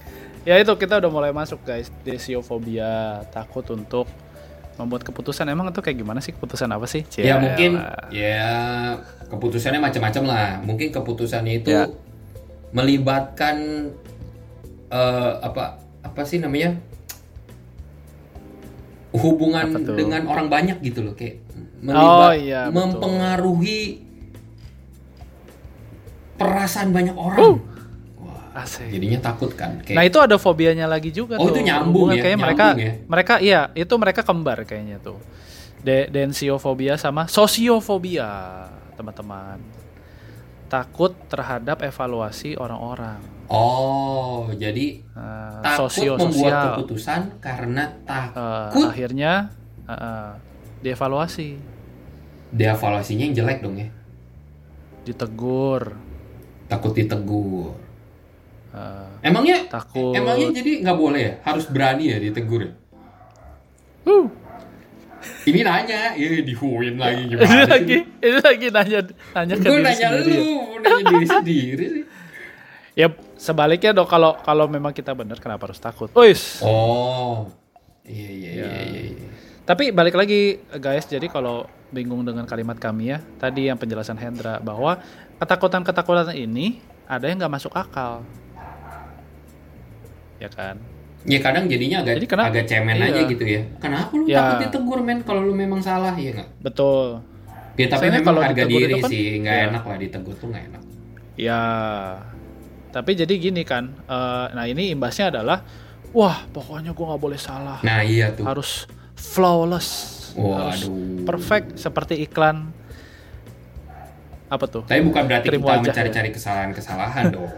Ya 0.47 0.55
itu 0.55 0.71
kita 0.79 1.03
udah 1.03 1.11
mulai 1.11 1.31
masuk 1.35 1.59
guys. 1.67 1.91
Desiofobia, 2.07 3.27
takut 3.35 3.67
untuk 3.75 4.07
membuat 4.79 5.03
keputusan. 5.03 5.45
Emang 5.45 5.67
itu 5.69 5.83
kayak 5.83 5.99
gimana 5.99 6.23
sih 6.23 6.31
keputusan 6.31 6.71
apa 6.71 6.87
sih? 6.87 7.03
Ya 7.19 7.35
mungkin 7.35 7.75
ya 8.09 8.47
keputusannya 9.27 9.83
macam-macam 9.83 10.23
lah. 10.23 10.47
Mungkin 10.63 10.89
keputusannya 10.89 11.53
itu 11.59 11.69
Ya. 11.69 11.85
melibatkan 12.71 13.55
eh, 14.89 15.33
apa 15.43 15.77
apa 16.01 16.21
sih 16.23 16.39
namanya 16.39 16.79
hubungan 19.11 19.67
dengan 19.93 20.25
orang 20.25 20.47
banyak 20.47 20.79
gitu 20.81 21.01
loh 21.03 21.13
kayak 21.13 21.43
Oh, 21.79 22.35
iya, 22.35 22.67
betul. 22.67 22.75
mempengaruhi 22.75 24.03
perasaan 26.35 26.91
banyak 26.91 27.15
orang. 27.15 27.39
Wah, 27.39 27.57
Asik. 28.51 28.89
jadinya 28.89 29.19
takut 29.19 29.53
kan 29.53 29.77
kayak 29.79 29.93
Nah 29.93 30.03
itu 30.03 30.17
ada 30.17 30.35
fobianya 30.35 30.85
lagi 30.85 31.09
juga 31.09 31.37
Oh, 31.37 31.45
tuh. 31.45 31.53
itu 31.53 31.61
nyambung 31.61 32.09
Hubungan 32.09 32.15
ya, 32.15 32.21
Kayaknya 32.21 32.37
nyambung 32.37 32.45
mereka, 32.45 32.65
ya. 32.75 32.93
mereka 33.05 33.33
iya 33.39 33.61
itu 33.73 33.93
mereka 33.95 34.21
kembar 34.21 34.57
kayaknya 34.63 34.97
tuh. 34.97 35.19
De 35.79 36.07
densiofobia 36.07 36.95
sama 36.95 37.25
sosiofobia 37.25 38.27
teman-teman. 38.93 39.59
takut 40.67 41.17
terhadap 41.25 41.81
evaluasi 41.81 42.53
orang-orang. 42.53 43.17
Oh, 43.49 44.53
jadi 44.53 45.01
Nah, 45.11 45.65
takut 45.65 45.89
membuat 45.89 45.89
sosio-sosial. 45.89 46.65
keputusan 46.77 47.21
karena 47.39 47.83
Eh, 47.89 48.05
takut 48.05 48.85
akhirnya 48.85 49.49
eh, 49.81 49.93
eh, 49.93 50.31
dievaluasi, 50.79 51.57
dievaluasinya 52.51 53.23
yang 53.23 53.35
jelek 53.35 53.59
dong 53.59 53.77
ya. 53.77 53.89
ditegur, 55.01 55.97
Takut 56.67 56.93
ditegur. 56.93 57.73
Eh, 58.71 59.07
Emangnya 59.23 59.57
takut. 59.67 60.13
emangnya 60.13 60.47
jadi 60.53 60.71
nggak 60.81 60.97
boleh 60.97 61.21
ya? 61.21 61.33
Harus 61.41 61.65
berani 61.65 62.03
ya 62.07 62.17
ditegur 62.17 62.61
ya? 62.61 62.71
Huh. 64.03 64.25
Ini 65.19 65.61
nanya, 65.61 66.15
ya 66.15 66.27
dihuin 66.39 66.95
lagi 66.95 67.27
ini 67.27 67.35
gimana 67.35 67.67
lagi, 67.67 67.97
ini 68.23 68.39
lagi 68.39 68.67
nanya 68.71 68.99
nanya 69.35 69.55
ke 69.55 69.65
Gue 69.65 69.75
diri 69.75 69.83
nanya 69.83 70.07
sendiri. 70.15 70.37
lu, 70.39 70.47
nanya 70.79 71.03
diri 71.11 71.27
sendiri 71.35 71.85
sih. 71.89 72.03
Ya 72.95 73.07
sebaliknya 73.35 73.91
dong 73.93 74.07
kalau 74.07 74.39
kalau 74.39 74.65
memang 74.65 74.91
kita 74.91 75.11
benar 75.11 75.39
kenapa 75.39 75.67
harus 75.67 75.77
takut? 75.77 76.07
Wis. 76.13 76.63
Oh, 76.63 77.51
iya 78.03 78.29
iya 78.29 78.49
Ya. 78.49 78.65
iya 78.65 78.81
iya. 78.85 79.01
iya. 79.11 79.27
Tapi 79.63 79.91
balik 79.91 80.15
lagi 80.15 80.57
guys, 80.73 81.05
jadi 81.05 81.27
kalau 81.27 81.67
bingung 81.91 82.23
dengan 82.23 82.47
kalimat 82.47 82.79
kami 82.79 83.11
ya, 83.11 83.19
tadi 83.37 83.67
yang 83.67 83.77
penjelasan 83.77 84.15
Hendra 84.15 84.57
bahwa 84.57 84.97
ketakutan-ketakutan 85.37 86.31
ini 86.33 86.79
ada 87.05 87.27
yang 87.27 87.37
nggak 87.37 87.53
masuk 87.53 87.73
akal. 87.73 88.23
Ya 90.39 90.49
kan? 90.49 90.75
Ya 91.23 91.39
kadang 91.39 91.67
jadinya 91.67 91.99
agak 91.99 92.15
Jadi 92.17 92.27
agak 92.31 92.63
cemen 92.65 92.95
iya. 92.95 93.11
aja 93.11 93.21
gitu 93.27 93.43
ya. 93.43 93.61
Kenapa 93.77 94.11
lu 94.13 94.23
Ya. 94.23 94.37
takut 94.39 94.57
ditegur 94.63 94.99
men 94.99 95.19
kalau 95.21 95.43
lu 95.43 95.53
memang 95.53 95.79
salah 95.79 96.15
ya 96.15 96.31
nggak? 96.31 96.49
Betul. 96.59 97.19
Ya 97.75 97.87
tapi 97.87 98.07
Soalnya 98.07 98.11
memang 98.17 98.25
kalau 98.25 98.41
harga 98.41 98.63
diri 98.65 98.93
kan- 98.97 99.11
sih 99.11 99.25
nggak 99.37 99.53
Iya. 99.53 99.67
enak 99.69 99.83
lah 99.83 99.97
ditegur 99.97 100.33
tuh 100.33 100.47
nggak 100.47 100.63
enak. 100.65 100.81
Ya. 101.35 101.61
Tapi 102.89 103.11
jadi 103.13 103.33
gini 103.35 103.61
kan, 103.61 103.93
eh, 104.01 104.47
nah 104.49 104.65
ini 104.65 104.89
imbasnya 104.89 105.29
adalah, 105.29 105.61
wah 106.09 106.41
pokoknya 106.49 106.89
gua 106.89 107.13
nggak 107.13 107.21
boleh 107.21 107.37
salah, 107.37 107.77
Nah 107.79 108.01
iya 108.01 108.33
tuh. 108.33 108.41
harus 108.41 108.89
flawless, 109.13 109.89
harus 110.33 110.89
Waduh. 110.89 111.21
perfect 111.21 111.77
seperti 111.77 112.17
iklan 112.19 112.73
apa 114.49 114.65
tuh? 114.65 114.83
Tapi 114.83 115.03
bukan 115.03 115.23
berarti 115.23 115.47
Krim 115.47 115.61
kita 115.61 115.77
mencari-cari 115.83 116.29
kesalahan-kesalahan 116.31 117.23
dong. 117.35 117.51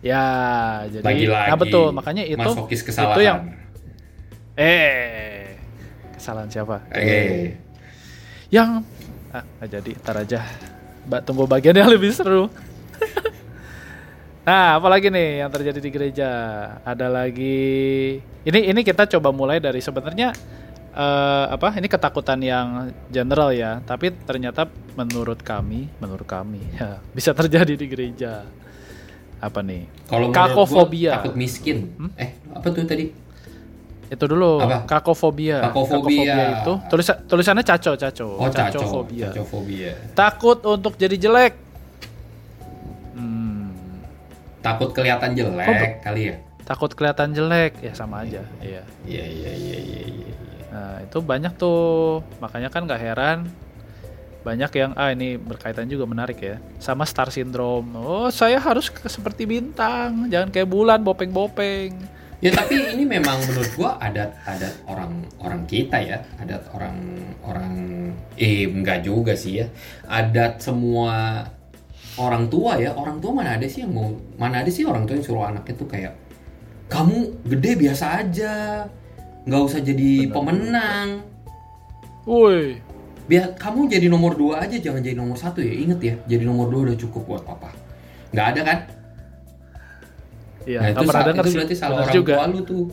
Ya, 0.00 0.24
jadi 0.88 1.04
Lagi-lagi. 1.04 1.48
nah 1.52 1.58
betul 1.60 1.86
makanya 1.92 2.24
itu 2.24 2.50
kesalahan. 2.88 3.12
itu 3.12 3.20
yang 3.20 3.38
eh 4.56 5.60
kesalahan 6.16 6.48
siapa? 6.48 6.88
Eh, 6.92 7.52
Yang 8.48 8.84
ah 9.30 9.44
jadi, 9.62 9.90
ntar 10.00 10.16
aja. 10.20 10.40
Mbak 11.04 11.20
tunggu 11.22 11.44
bagian 11.44 11.76
yang 11.76 11.88
lebih 11.88 12.10
seru. 12.12 12.48
nah, 14.48 14.76
apalagi 14.80 15.12
nih 15.12 15.44
yang 15.44 15.50
terjadi 15.52 15.78
di 15.80 15.90
gereja? 15.92 16.28
Ada 16.82 17.06
lagi. 17.08 18.16
Ini 18.20 18.72
ini 18.72 18.80
kita 18.80 19.04
coba 19.06 19.30
mulai 19.30 19.60
dari 19.60 19.80
sebenarnya 19.80 20.32
eh, 20.92 21.44
apa? 21.46 21.76
Ini 21.76 21.86
ketakutan 21.86 22.40
yang 22.40 22.88
general 23.12 23.52
ya, 23.52 23.84
tapi 23.84 24.12
ternyata 24.24 24.64
menurut 24.96 25.40
kami, 25.40 25.88
menurut 26.00 26.24
kami 26.26 26.60
ya 26.80 27.00
bisa 27.12 27.36
terjadi 27.36 27.76
di 27.76 27.86
gereja. 27.86 28.44
Apa 29.40 29.60
nih? 29.60 29.88
kalau 30.04 30.28
Kakofobia. 30.28 31.16
takut 31.16 31.34
miskin. 31.34 31.88
Eh, 32.14 32.36
apa 32.52 32.66
tuh 32.68 32.84
tadi? 32.84 33.08
Itu 34.10 34.24
dulu 34.26 34.58
Apa? 34.58 34.84
kakofobia. 34.84 35.70
Kakofobia. 35.70 36.60
itu 36.60 36.72
tulisan 36.86 37.16
tulisannya 37.24 37.62
caco 37.62 37.94
caco. 37.94 38.26
Oh, 38.36 38.50
caco. 38.50 38.76
Cacofobia. 38.76 39.30
Cacofobia. 39.30 39.92
Takut 40.12 40.58
untuk 40.66 40.98
jadi 40.98 41.14
jelek. 41.16 41.54
Hmm, 43.14 43.70
Takut 44.60 44.90
kelihatan 44.92 45.32
jelek 45.32 46.02
kali 46.02 46.22
ya. 46.26 46.36
takut 46.66 46.90
kelihatan 46.90 47.32
jelek 47.32 47.80
ya 47.80 47.92
sama 47.92 48.22
aja. 48.22 48.42
Iya. 48.60 48.82
Iya 49.02 49.24
iya 49.26 49.50
iya 49.52 49.78
iya 49.78 50.00
iya. 50.06 50.34
Nah 50.70 50.94
itu 51.00 51.18
banyak 51.18 51.52
tuh. 51.54 52.20
Makanya 52.38 52.68
kan 52.68 52.86
nggak 52.86 53.00
heran 53.00 53.38
banyak 54.40 54.72
yang 54.72 54.90
ah 54.96 55.12
ini 55.12 55.36
berkaitan 55.36 55.84
juga 55.88 56.08
menarik 56.08 56.40
ya 56.40 56.56
sama 56.80 57.04
star 57.04 57.28
syndrome. 57.28 57.92
Oh 57.96 58.32
saya 58.32 58.56
harus 58.56 58.88
seperti 58.88 59.44
bintang, 59.44 60.32
jangan 60.32 60.48
kayak 60.48 60.68
bulan 60.68 61.04
bopeng-bopeng. 61.04 61.92
Ya 62.40 62.56
tapi 62.56 62.80
ini 62.80 63.04
memang 63.04 63.36
menurut 63.44 63.68
gua 63.76 64.00
adat 64.00 64.32
adat 64.48 64.72
orang 64.88 65.28
orang 65.44 65.68
kita 65.68 66.00
ya, 66.00 66.24
adat 66.40 66.64
orang 66.72 66.96
orang 67.44 67.74
eh 68.40 68.64
enggak 68.64 69.04
juga 69.04 69.36
sih 69.36 69.60
ya. 69.60 69.68
Adat 70.08 70.64
semua 70.64 71.44
orang 72.16 72.48
tua 72.48 72.80
ya, 72.80 72.96
orang 72.96 73.20
tua 73.20 73.36
mana 73.36 73.60
ada 73.60 73.68
sih 73.68 73.84
yang 73.84 73.92
mau 73.92 74.16
mana 74.40 74.64
ada 74.64 74.72
sih 74.72 74.88
orang 74.88 75.04
tua 75.04 75.20
yang 75.20 75.24
suruh 75.28 75.44
anaknya 75.44 75.74
tuh 75.76 75.88
kayak 75.88 76.16
kamu 76.88 77.44
gede 77.44 77.70
biasa 77.76 78.04
aja, 78.24 78.54
nggak 79.44 79.62
usah 79.62 79.80
jadi 79.84 80.32
pemenang. 80.32 81.22
Woi, 82.24 82.80
Biar 83.30 83.54
kamu 83.54 83.86
jadi 83.86 84.10
nomor 84.10 84.34
dua 84.34 84.58
aja, 84.60 84.74
jangan 84.74 84.98
jadi 84.98 85.14
nomor 85.14 85.38
satu 85.38 85.62
ya. 85.62 85.70
Ingat 85.70 86.00
ya, 86.02 86.14
jadi 86.26 86.42
nomor 86.42 86.66
dua 86.66 86.90
udah 86.90 86.98
cukup 86.98 87.22
buat 87.24 87.42
papa. 87.46 87.70
Nggak 88.30 88.46
ada 88.48 88.60
kan? 88.64 88.78
iya. 90.62 90.78
nah 90.82 90.88
itu, 90.92 91.04
sa- 91.08 91.24
denger 91.24 91.40
itu 91.40 91.48
sih. 91.48 91.56
berarti 91.56 91.74
salah 91.74 91.96
orang 92.02 92.12
juga. 92.12 92.34
tua 92.34 92.46
lu 92.46 92.60
tuh. 92.62 92.84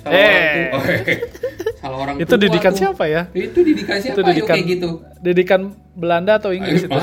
Salah 0.00 0.14
Eh. 0.16 0.30
orang 0.32 0.70
tua. 0.72 0.82
salah 1.76 1.98
orang 1.98 2.14
Itu 2.16 2.30
tua 2.30 2.40
didikan 2.40 2.72
tuh. 2.72 2.80
siapa 2.80 3.04
ya? 3.06 3.22
Itu 3.32 3.58
didikan 3.60 3.96
siapa? 3.98 4.14
Itu 4.14 4.20
Ayo 4.20 4.28
didikan 4.30 4.54
kayak 4.54 4.66
gitu. 4.70 4.88
Didikan 5.20 5.60
Belanda 5.92 6.32
atau 6.38 6.50
Inggris 6.50 6.82
itu? 6.82 6.90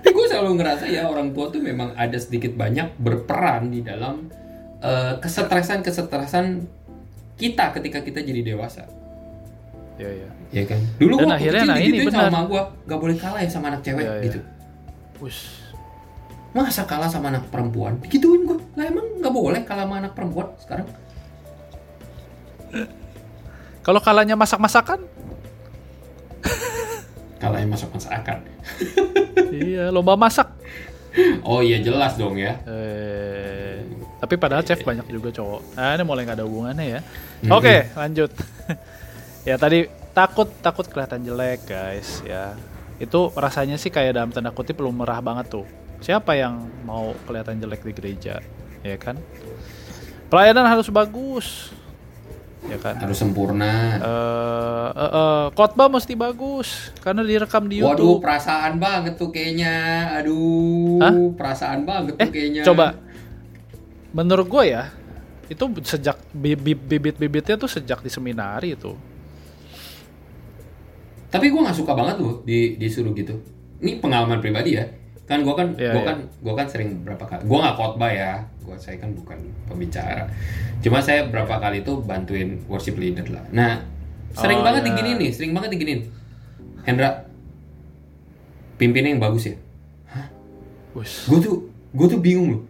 Tapi 0.00 0.08
gue 0.10 0.26
selalu 0.28 0.50
ngerasa 0.56 0.84
ya 0.86 1.04
orang 1.04 1.32
tua 1.32 1.48
tuh 1.48 1.60
memang 1.60 1.92
ada 1.94 2.16
sedikit 2.16 2.54
banyak 2.54 2.96
berperan 2.96 3.68
di 3.68 3.80
dalam 3.80 4.28
eh, 4.78 5.14
kesetresan-kesetresan 5.18 6.64
kita 7.34 7.72
ketika 7.72 7.98
kita 8.00 8.20
jadi 8.20 8.44
dewasa. 8.46 8.84
Iya, 9.96 10.10
iya. 10.14 10.28
Ya 10.50 10.62
kan? 10.66 10.80
Dulu 10.98 11.14
Dan 11.14 11.24
gua 11.24 11.34
akhirnya, 11.34 11.62
kecil 11.62 11.70
nah 11.70 11.78
ini 11.78 11.86
digituin 11.88 12.06
benar. 12.10 12.26
sama 12.26 12.40
gue, 12.44 12.62
gak 12.84 12.98
boleh 12.98 13.16
kalah 13.16 13.40
ya 13.40 13.48
sama 13.48 13.66
anak 13.70 13.80
cewek 13.80 14.02
Iya, 14.02 14.12
iya. 14.12 14.22
gitu. 14.26 14.38
Wush. 15.18 15.42
Masa 16.50 16.82
kalah 16.82 17.06
sama 17.06 17.30
anak 17.30 17.46
perempuan? 17.48 17.94
Digituin 18.00 18.42
gue. 18.42 18.58
Lah 18.74 18.84
emang 18.84 19.06
gak 19.18 19.30
boleh 19.30 19.62
kalah 19.62 19.86
sama 19.86 19.94
anak 19.98 20.12
perempuan 20.12 20.50
sekarang? 20.58 20.86
Kalau 23.80 24.00
kalanya 24.00 24.34
masak-masakan, 24.34 25.00
Kalahnya 27.40 27.72
masak-masakan. 27.72 28.38
iya 29.48 29.88
lomba 29.88 30.12
masak. 30.12 30.52
Oh 31.40 31.64
iya 31.64 31.80
jelas 31.80 32.12
dong 32.14 32.36
ya. 32.36 32.52
Eh, 32.68 33.80
tapi 34.20 34.36
padahal 34.36 34.60
chef 34.60 34.84
banyak 34.84 35.08
juga 35.08 35.32
cowok. 35.32 35.72
Ah, 35.72 35.96
ini 35.96 36.04
mulai 36.04 36.22
nggak 36.22 36.36
ada 36.36 36.44
hubungannya 36.44 36.86
ya. 36.86 37.00
Mhm. 37.40 37.50
Oke, 37.50 37.76
lanjut. 37.96 38.28
ya 39.48 39.56
tadi 39.56 39.88
takut 40.10 40.48
takut 40.60 40.84
kelihatan 40.84 41.20
jelek 41.20 41.64
guys 41.64 42.20
ya. 42.22 42.54
Itu 42.96 43.32
rasanya 43.32 43.74
sih 43.74 43.88
kayak 43.88 44.12
dalam 44.12 44.30
tanda 44.30 44.50
kutip 44.50 44.76
lumrah 44.76 45.18
banget 45.18 45.48
tuh. 45.50 45.66
Siapa 46.00 46.32
yang 46.32 46.56
mau 46.82 47.12
kelihatan 47.24 47.56
jelek 47.56 47.80
di 47.82 47.92
gereja, 47.92 48.40
ya 48.80 48.96
kan? 48.96 49.20
Pelayanan 50.28 50.64
harus 50.64 50.88
bagus, 50.88 51.74
ya 52.64 52.76
kan? 52.76 52.96
Harus 52.96 53.18
sempurna. 53.18 53.98
Eh, 53.98 54.88
eh, 54.94 55.12
eh, 55.12 55.44
khotbah 55.52 55.88
mesti 55.88 56.12
bagus 56.14 56.92
karena 57.00 57.20
direkam 57.20 57.66
di 57.66 57.80
Waduh, 57.80 57.96
YouTube. 58.16 58.20
perasaan 58.20 58.76
banget 58.76 59.16
tuh 59.16 59.28
kayaknya. 59.28 59.74
Aduh, 60.16 61.00
Hah? 61.00 61.14
perasaan 61.36 61.80
banget 61.84 62.14
Eh, 62.16 62.24
tuh 62.24 62.32
kayaknya. 62.32 62.62
coba. 62.64 62.86
Menurut 64.10 64.46
gue 64.46 64.64
ya, 64.66 64.88
itu 65.46 65.64
sejak 65.84 66.16
bi- 66.30 66.56
bi- 66.56 66.74
bibit-bibitnya 66.76 67.56
tuh 67.56 67.68
sejak 67.68 68.00
di 68.00 68.08
seminari 68.08 68.72
itu. 68.72 68.94
Tapi 71.30 71.46
gue 71.48 71.60
nggak 71.62 71.78
suka 71.78 71.94
banget 71.94 72.18
loh 72.18 72.42
di 72.42 72.74
disuruh 72.76 73.14
gitu. 73.14 73.38
Ini 73.80 74.02
pengalaman 74.02 74.42
pribadi 74.42 74.76
ya. 74.76 74.84
Kan 75.24 75.46
gue 75.46 75.54
kan, 75.54 75.70
Iya, 75.78 75.94
gua 75.94 76.02
iya. 76.02 76.08
kan, 76.10 76.16
gua 76.42 76.54
kan 76.58 76.66
sering 76.66 77.06
berapa 77.06 77.22
kali. 77.22 77.46
Gue 77.46 77.58
nggak 77.58 77.76
khotbah 77.78 78.10
ya. 78.10 78.32
Gua 78.60 78.74
saya 78.74 78.98
kan 78.98 79.14
bukan 79.14 79.38
pembicara. 79.64 80.26
Cuma 80.82 80.98
saya 80.98 81.24
berapa 81.24 81.54
kali 81.56 81.80
itu 81.80 82.02
bantuin 82.02 82.58
worship 82.66 82.98
leader 82.98 83.24
lah. 83.30 83.46
Nah, 83.54 83.78
sering 84.34 84.58
Oh, 84.58 84.66
banget 84.66 84.82
iya. 84.82 84.88
diginin 84.90 85.16
nih, 85.16 85.30
sering 85.30 85.54
banget 85.54 85.70
diginin. 85.70 86.00
Hendra, 86.82 87.30
pimpinnya 88.76 89.14
yang 89.14 89.22
bagus 89.22 89.46
ya. 89.46 89.56
Wush. 90.90 91.30
gue 91.30 91.38
tuh 91.38 91.54
gue 91.94 92.06
tuh 92.10 92.18
bingung 92.18 92.50
loh 92.50 92.62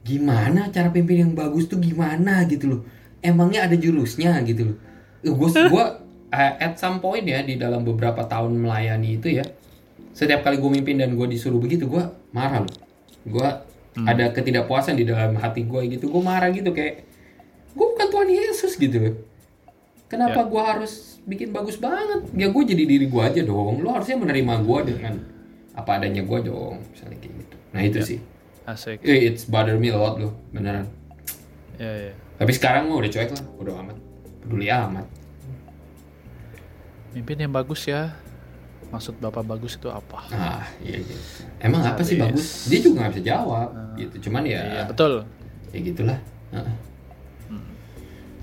gimana 0.00 0.72
cara 0.72 0.88
pimpin 0.88 1.28
yang 1.28 1.32
bagus 1.36 1.68
tuh 1.68 1.76
gimana 1.76 2.40
gitu 2.48 2.72
loh 2.72 2.80
emangnya 3.20 3.68
ada 3.68 3.76
jurusnya 3.76 4.40
gitu 4.48 4.72
loh 4.72 4.76
gue 5.20 5.48
gue 5.52 5.84
at 6.34 6.74
some 6.80 6.98
point 6.98 7.24
ya 7.24 7.40
di 7.44 7.54
dalam 7.60 7.84
beberapa 7.86 8.24
tahun 8.26 8.58
melayani 8.58 9.20
itu 9.20 9.38
ya 9.40 9.44
setiap 10.14 10.46
kali 10.46 10.62
gue 10.62 10.70
mimpin 10.70 10.96
dan 10.98 11.18
gue 11.18 11.26
disuruh 11.26 11.58
begitu 11.58 11.90
gue 11.90 12.02
marah 12.30 12.62
loh. 12.62 12.74
Gue 13.26 13.48
ada 13.94 14.30
ketidakpuasan 14.30 14.98
di 14.98 15.06
dalam 15.06 15.38
hati 15.38 15.66
gue 15.66 15.80
gitu 15.90 16.10
gue 16.10 16.22
marah 16.22 16.50
gitu 16.50 16.70
kayak 16.70 17.06
gue 17.74 17.86
bukan 17.94 18.06
Tuhan 18.10 18.28
Yesus 18.30 18.78
gitu 18.78 18.96
loh. 18.98 19.14
Kenapa 20.06 20.46
gue 20.46 20.62
harus 20.62 21.18
bikin 21.26 21.50
bagus 21.50 21.74
banget? 21.82 22.30
Ya 22.38 22.46
gue 22.46 22.62
jadi 22.62 22.84
diri 22.86 23.06
gue 23.10 23.22
aja 23.22 23.42
dong. 23.42 23.82
Lo 23.82 23.90
harusnya 23.90 24.14
menerima 24.22 24.54
gue 24.62 24.78
dengan 24.94 25.14
apa 25.74 25.98
adanya 25.98 26.22
gue 26.22 26.38
dong 26.46 26.78
misalnya 26.94 27.18
kayak 27.18 27.34
gitu. 27.42 27.56
Nah 27.74 27.80
itu 27.82 27.98
Ya. 27.98 28.06
sih. 28.06 28.18
Asik. 28.64 29.04
Eh, 29.04 29.28
it's 29.28 29.44
bother 29.44 29.76
me 29.76 29.90
a 29.90 29.98
lot 29.98 30.16
loh 30.16 30.32
beneran. 30.54 30.86
Ya, 31.74 31.90
ya. 31.90 32.12
tapi 32.38 32.54
sekarang 32.54 32.86
mah 32.86 33.02
udah 33.02 33.10
cuek 33.10 33.34
lah 33.34 33.44
udah 33.58 33.74
amat. 33.82 33.96
Peduli 34.46 34.70
amat 34.70 35.23
Mimpin 37.14 37.38
yang 37.38 37.50
bagus 37.50 37.86
ya. 37.86 38.12
Maksud 38.90 39.16
Bapak 39.16 39.42
bagus 39.42 39.74
itu 39.74 39.88
apa? 39.88 40.22
ah 40.30 40.62
iya 40.78 40.98
gitu 40.98 41.18
emang 41.58 41.82
apa 41.82 41.98
sih 42.00 42.14
Sadis. 42.14 42.22
bagus 42.30 42.46
dia 42.68 42.78
juga 42.78 42.94
nggak 43.00 43.10
bisa 43.10 43.22
jawab 43.26 43.68
gitu 43.96 44.28
cuman 44.28 44.42
ya 44.44 44.60
Iya, 44.62 44.82
betul. 44.86 45.12
ya 45.70 45.78
gitulah 45.80 46.18
Heeh. 46.52 46.74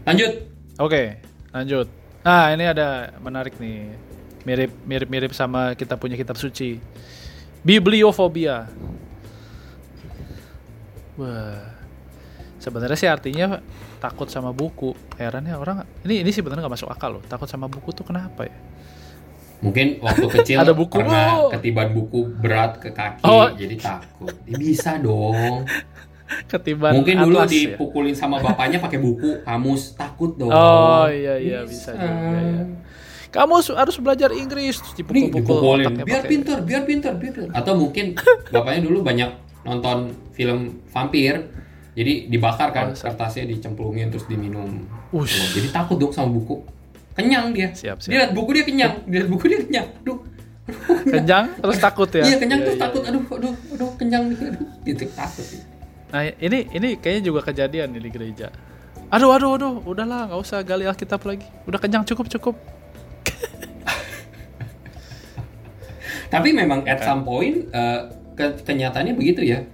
lanjut 0.03 0.31
Oke, 0.75 1.21
lanjut. 1.51 1.85
Nah, 2.21 2.49
ini 2.49 2.65
ada 2.65 3.13
menarik 3.21 3.53
nih. 3.55 3.93
Mirip 4.41 4.71
mirip 4.81 5.05
mirip 5.07 5.31
sama 5.31 5.77
kita 5.77 5.93
punya 5.93 6.17
kitab 6.17 6.33
suci. 6.33 6.81
Bibliofobia. 7.61 8.65
Wah. 11.15 11.61
Sebenarnya 12.57 12.97
sih 12.97 13.05
artinya 13.05 13.61
takut 14.01 14.27
sama 14.27 14.49
buku. 14.49 14.91
Herannya 15.15 15.53
orang 15.53 15.85
ini 16.01 16.25
ini 16.25 16.29
sih 16.29 16.41
benar 16.41 16.57
nggak 16.59 16.73
masuk 16.73 16.89
akal 16.89 17.15
loh. 17.15 17.23
Takut 17.23 17.45
sama 17.45 17.69
buku 17.69 17.93
tuh 17.93 18.01
kenapa 18.01 18.43
ya? 18.43 18.55
Mungkin 19.61 20.01
waktu 20.01 20.25
kecil 20.27 20.57
Ada 20.57 20.73
buku. 20.73 20.97
pernah 20.97 21.53
ketiban 21.53 21.93
buku 21.93 22.33
berat 22.33 22.81
ke 22.81 22.89
kaki, 22.89 23.21
Oh. 23.21 23.45
jadi 23.53 23.77
takut. 23.77 24.33
Ya, 24.43 24.57
bisa 24.57 24.97
dong. 24.97 25.69
Ketiban 26.47 26.97
Mungkin 26.97 27.15
dulu 27.21 27.37
atlas 27.37 27.51
ya? 27.51 27.75
dipukulin 27.75 28.15
sama 28.15 28.39
bapaknya 28.39 28.79
pakai 28.79 28.97
buku, 28.97 29.43
kamus 29.43 29.93
takut 29.93 30.33
dong. 30.33 30.49
Oh 30.49 31.05
iya 31.05 31.37
iya 31.37 31.59
bisa, 31.61 31.93
juga 31.93 32.09
ya. 32.33 32.63
Kamu 33.29 33.61
su- 33.61 33.75
harus 33.75 33.95
belajar 33.95 34.31
Inggris 34.31 34.81
dipukul-pukul 34.91 35.87
biar 36.03 36.23
pintar, 36.25 36.65
biar 36.65 36.83
pintar, 36.83 37.13
biar 37.15 37.31
pintar. 37.31 37.53
Atau 37.53 37.77
mungkin 37.77 38.17
bapaknya 38.49 38.81
dulu 38.81 39.05
banyak 39.05 39.29
nonton 39.61 39.97
film 40.33 40.81
vampir, 40.89 41.51
jadi 41.91 42.31
dibakar 42.31 42.71
kan 42.71 42.91
Oh, 42.91 42.95
siap. 42.95 43.13
kertasnya 43.13 43.51
dicemplungin 43.51 44.07
terus 44.07 44.23
diminum. 44.25 44.87
Ush. 45.11 45.51
Jadi 45.51 45.67
takut 45.75 45.99
dong 45.99 46.15
sama 46.15 46.31
buku. 46.31 46.63
Kenyang 47.11 47.51
dia. 47.51 47.67
Siap, 47.75 47.99
siap. 47.99 48.11
Dia 48.11 48.17
lihat 48.23 48.31
buku 48.31 48.49
dia 48.55 48.63
kenyang, 48.63 48.93
dia 49.03 49.17
lihat 49.23 49.29
buku 49.29 49.45
dia 49.51 49.59
kenyang. 49.59 49.87
Aduh. 49.99 50.19
Kenyang 51.03 51.45
terus 51.59 51.77
takut 51.83 52.07
ya. 52.15 52.23
Iya 52.23 52.37
kenyang 52.39 52.59
terus 52.63 52.77
iya. 52.79 52.83
takut. 52.87 53.01
Aduh, 53.03 53.23
aduh, 53.27 53.53
aduh 53.75 53.91
kenyang 53.99 54.23
nih. 54.31 54.37
Aduh, 54.55 54.65
gitu 54.87 55.03
takut. 55.11 55.45
Nah 56.15 56.21
ini 56.39 56.59
ini 56.71 56.89
kayaknya 56.95 57.21
juga 57.27 57.39
kejadian 57.43 57.91
nih 57.91 58.01
di 58.07 58.09
gereja. 58.11 58.47
Aduh 59.11 59.35
aduh 59.35 59.59
aduh, 59.59 59.83
udahlah 59.83 60.31
nggak 60.31 60.39
usah 60.39 60.63
gali 60.63 60.87
Alkitab 60.87 61.19
lagi. 61.27 61.43
Udah 61.67 61.79
kenyang 61.83 62.07
cukup 62.07 62.31
cukup. 62.31 62.55
Tapi 66.31 66.55
memang 66.55 66.87
at 66.87 67.03
some 67.03 67.27
point 67.27 67.67
eh, 67.67 67.99
ke- 68.39 68.63
kenyataannya 68.63 69.19
begitu 69.19 69.43
ya. 69.43 69.67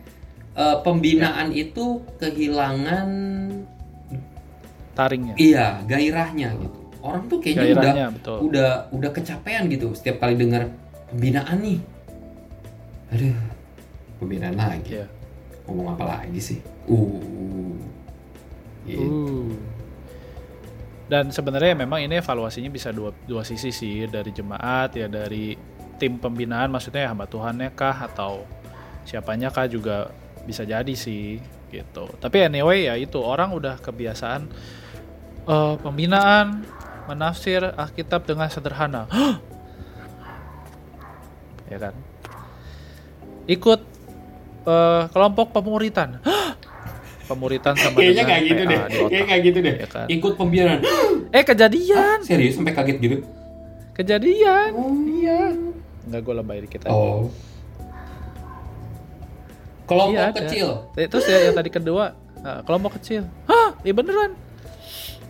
Eh, 0.57 0.77
pembinaan 0.81 1.53
itu 1.53 2.01
kehilangan 2.17 3.07
Taringnya. 4.97 5.37
iya 5.37 5.85
gairahnya 5.85 6.49
gitu. 6.57 6.79
Orang 6.97 7.29
tuh 7.29 7.37
kayaknya 7.37 7.61
udah 7.61 7.75
Gairahnya 7.77 8.05
betul. 8.17 8.37
udah 8.49 8.71
udah 8.89 9.09
kecapean 9.13 9.69
gitu 9.69 9.93
setiap 9.93 10.17
kali 10.17 10.33
dengar 10.33 10.73
pembinaan 11.13 11.61
nih. 11.61 11.79
Aduh, 13.13 13.37
pembinaan 14.17 14.57
lagi. 14.57 14.97
Iya. 14.97 15.05
Ngomong 15.69 15.93
apa 15.93 16.03
lagi 16.25 16.41
sih? 16.41 16.59
Uh. 16.89 17.77
Gitu. 18.89 19.05
Uh. 19.05 19.53
Dan 21.05 21.29
sebenarnya 21.29 21.77
memang 21.77 22.01
ini 22.01 22.17
evaluasinya 22.17 22.73
bisa 22.73 22.89
dua 22.89 23.13
dua 23.29 23.45
sisi 23.45 23.69
sih 23.69 24.09
dari 24.09 24.33
jemaat 24.33 24.97
ya 24.97 25.05
dari 25.05 25.53
tim 26.01 26.17
pembinaan 26.17 26.73
maksudnya 26.73 27.13
hamba 27.13 27.29
Tuhannya 27.29 27.69
kah 27.77 28.09
atau 28.09 28.41
siapanya 29.05 29.53
kah 29.53 29.69
juga 29.69 30.09
bisa 30.47 30.63
jadi 30.63 30.93
sih 30.95 31.43
gitu. 31.67 32.07
Tapi 32.23 32.47
anyway 32.47 32.87
ya 32.87 32.95
itu 32.95 33.19
orang 33.19 33.51
udah 33.51 33.75
kebiasaan 33.83 34.47
eh, 35.43 35.75
pembinaan 35.83 36.63
menafsir 37.11 37.59
Alkitab 37.63 38.23
dengan 38.23 38.47
sederhana. 38.47 39.11
ya 41.71 41.77
kan? 41.77 41.93
Ikut 43.51 43.83
eh, 44.63 45.03
kelompok 45.11 45.51
pemuritan. 45.51 46.23
pemuritan 47.27 47.75
sama 47.75 47.99
Kayaknya 47.99 48.23
kayak 48.23 48.43
gitu 48.47 48.61
deh. 48.63 48.79
Kayaknya 48.87 49.25
kayak 49.27 49.41
gitu 49.43 49.59
deh. 49.59 49.75
Iya 49.75 49.87
kan? 49.91 50.07
Ikut 50.07 50.33
pembinaan. 50.39 50.79
Eh 51.27 51.43
kejadian, 51.43 52.23
Serius 52.23 52.55
sampai 52.55 52.71
kaget 52.71 53.03
gitu. 53.03 53.17
kejadian. 53.91 54.71
Iya. 55.11 55.59
Enggak 56.07 56.21
gue 56.23 56.33
lebay 56.39 56.63
dikit 56.63 56.87
aja. 56.87 56.95
Oh. 56.95 57.27
Kelompok 59.87 60.13
Iya, 60.13 60.27
ada. 60.27 60.39
kecil. 60.43 60.67
Eh, 60.93 61.07
Terus 61.07 61.25
ya 61.25 61.39
yang 61.41 61.55
tadi 61.55 61.69
kedua, 61.69 62.11
nah, 62.37 62.59
kelompok 62.61 62.99
kecil. 62.99 63.23
Hah, 63.45 63.71
iya 63.81 63.91
beneran. 63.91 64.35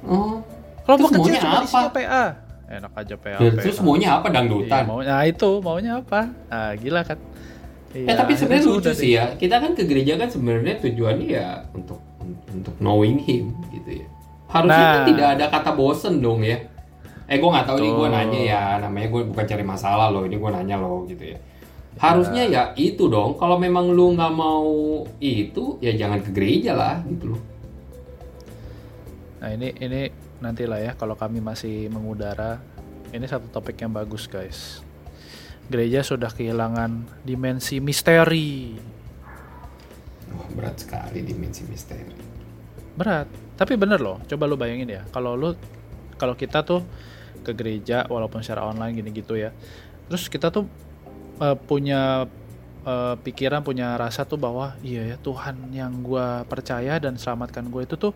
Oh. 0.02 0.42
Kelompok 0.82 1.10
Terus 1.10 1.20
kecil 1.20 1.34
maunya 1.34 1.42
cuma 1.42 1.60
apa? 1.62 1.80
PA. 1.92 2.26
Enak 2.68 2.92
aja 2.94 3.16
PA. 3.16 3.38
Dan 3.38 3.54
PA. 3.54 3.62
terus 3.62 3.78
maunya 3.80 4.10
apa 4.14 4.28
Iya, 4.28 4.36
dangdutan? 4.36 4.84
mau, 4.84 5.00
nah 5.00 5.22
itu 5.24 5.50
maunya 5.62 5.92
apa? 5.98 6.22
Ah 6.48 6.72
gila 6.74 7.02
kan. 7.02 7.16
Iya, 7.90 8.04
eh 8.04 8.16
tapi 8.16 8.32
sebenarnya 8.34 8.62
itu 8.62 8.72
lucu 8.74 8.92
sih 8.92 9.12
ya. 9.14 9.26
Kita 9.34 9.56
kan 9.58 9.72
ke 9.72 9.84
gereja 9.84 10.16
kan 10.16 10.28
sebenarnya 10.28 10.76
tujuannya 10.78 11.28
ya 11.30 11.48
untuk 11.72 12.04
untuk 12.50 12.76
knowing 12.78 13.20
him 13.20 13.56
gitu 13.70 14.04
ya. 14.04 14.08
Harusnya 14.48 14.74
kan 14.86 14.98
Nah. 14.98 15.08
tidak 15.08 15.28
ada 15.34 15.46
kata 15.50 15.72
bosen 15.72 16.20
dong 16.20 16.42
ya. 16.42 16.60
Eh 17.26 17.38
gue 17.38 17.46
nggak 17.46 17.66
tahu 17.66 17.78
nih 17.78 17.92
gue 17.94 18.08
nanya 18.10 18.40
ya. 18.42 18.62
Namanya 18.80 19.08
gue 19.10 19.22
bukan 19.26 19.46
cari 19.46 19.64
masalah 19.64 20.08
loh. 20.08 20.24
Ini 20.24 20.36
gue 20.36 20.52
nanya 20.54 20.76
loh 20.76 21.04
gitu 21.04 21.24
ya. 21.26 21.40
Harusnya 21.98 22.46
ya 22.46 22.64
itu 22.78 23.10
dong. 23.10 23.38
Kalau 23.42 23.58
memang 23.58 23.90
lu 23.90 24.14
nggak 24.14 24.34
mau 24.34 25.02
itu 25.18 25.82
ya 25.82 25.94
jangan 25.98 26.22
ke 26.22 26.30
gereja 26.30 26.78
lah 26.78 27.02
gitu 27.10 27.34
loh. 27.34 27.42
Nah 29.42 29.50
ini 29.54 29.74
ini 29.82 30.10
nantilah 30.38 30.80
ya 30.82 30.92
kalau 30.94 31.18
kami 31.18 31.42
masih 31.42 31.90
mengudara. 31.90 32.62
Ini 33.10 33.26
satu 33.26 33.50
topik 33.50 33.82
yang 33.82 33.94
bagus 33.94 34.30
guys. 34.30 34.86
Gereja 35.68 36.06
sudah 36.06 36.30
kehilangan 36.30 37.24
dimensi 37.26 37.82
misteri. 37.82 38.78
Wah 40.32 40.50
berat 40.54 40.78
sekali 40.80 41.26
dimensi 41.26 41.66
misteri. 41.66 42.14
Berat. 42.94 43.28
Tapi 43.58 43.74
bener 43.74 43.98
loh. 43.98 44.22
Coba 44.30 44.46
lu 44.46 44.54
bayangin 44.54 44.92
ya. 44.92 45.02
Kalau 45.10 45.34
lu 45.34 45.58
kalau 46.20 46.38
kita 46.38 46.62
tuh 46.62 46.86
ke 47.42 47.56
gereja 47.56 48.06
walaupun 48.06 48.44
secara 48.44 48.68
online 48.68 49.02
gini 49.02 49.10
gitu 49.16 49.34
ya. 49.40 49.50
Terus 50.12 50.28
kita 50.28 50.52
tuh 50.52 50.68
eh, 51.38 51.58
punya 51.58 52.26
eh, 52.84 53.16
pikiran, 53.20 53.62
punya 53.62 53.96
rasa 53.98 54.24
tuh 54.24 54.40
bahwa 54.40 54.76
iya 54.82 55.16
ya 55.16 55.18
Tuhan 55.20 55.72
yang 55.72 55.92
gua 56.02 56.44
percaya 56.46 56.98
dan 56.98 57.18
selamatkan 57.20 57.68
gue 57.68 57.82
itu 57.84 57.96
tuh 57.98 58.14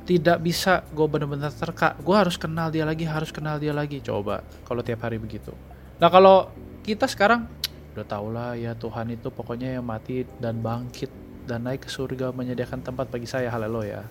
tidak 0.00 0.42
bisa 0.42 0.82
gue 0.90 1.06
bener-bener 1.06 1.52
terka. 1.54 1.94
Gue 2.02 2.16
harus 2.18 2.34
kenal 2.34 2.72
dia 2.72 2.82
lagi, 2.82 3.06
harus 3.06 3.30
kenal 3.30 3.60
dia 3.62 3.70
lagi. 3.70 4.02
Coba 4.02 4.42
kalau 4.66 4.82
tiap 4.82 5.06
hari 5.06 5.20
begitu. 5.22 5.54
Nah 6.02 6.08
kalau 6.10 6.50
kita 6.82 7.06
sekarang 7.06 7.46
udah 7.94 8.06
tau 8.08 8.26
lah 8.32 8.54
ya 8.56 8.72
Tuhan 8.74 9.12
itu 9.12 9.28
pokoknya 9.30 9.78
yang 9.78 9.84
mati 9.86 10.24
dan 10.40 10.58
bangkit 10.58 11.10
dan 11.46 11.66
naik 11.66 11.84
ke 11.86 11.90
surga 11.92 12.30
menyediakan 12.32 12.80
tempat 12.82 13.06
bagi 13.12 13.28
saya 13.28 13.50
haleluya. 13.52 14.02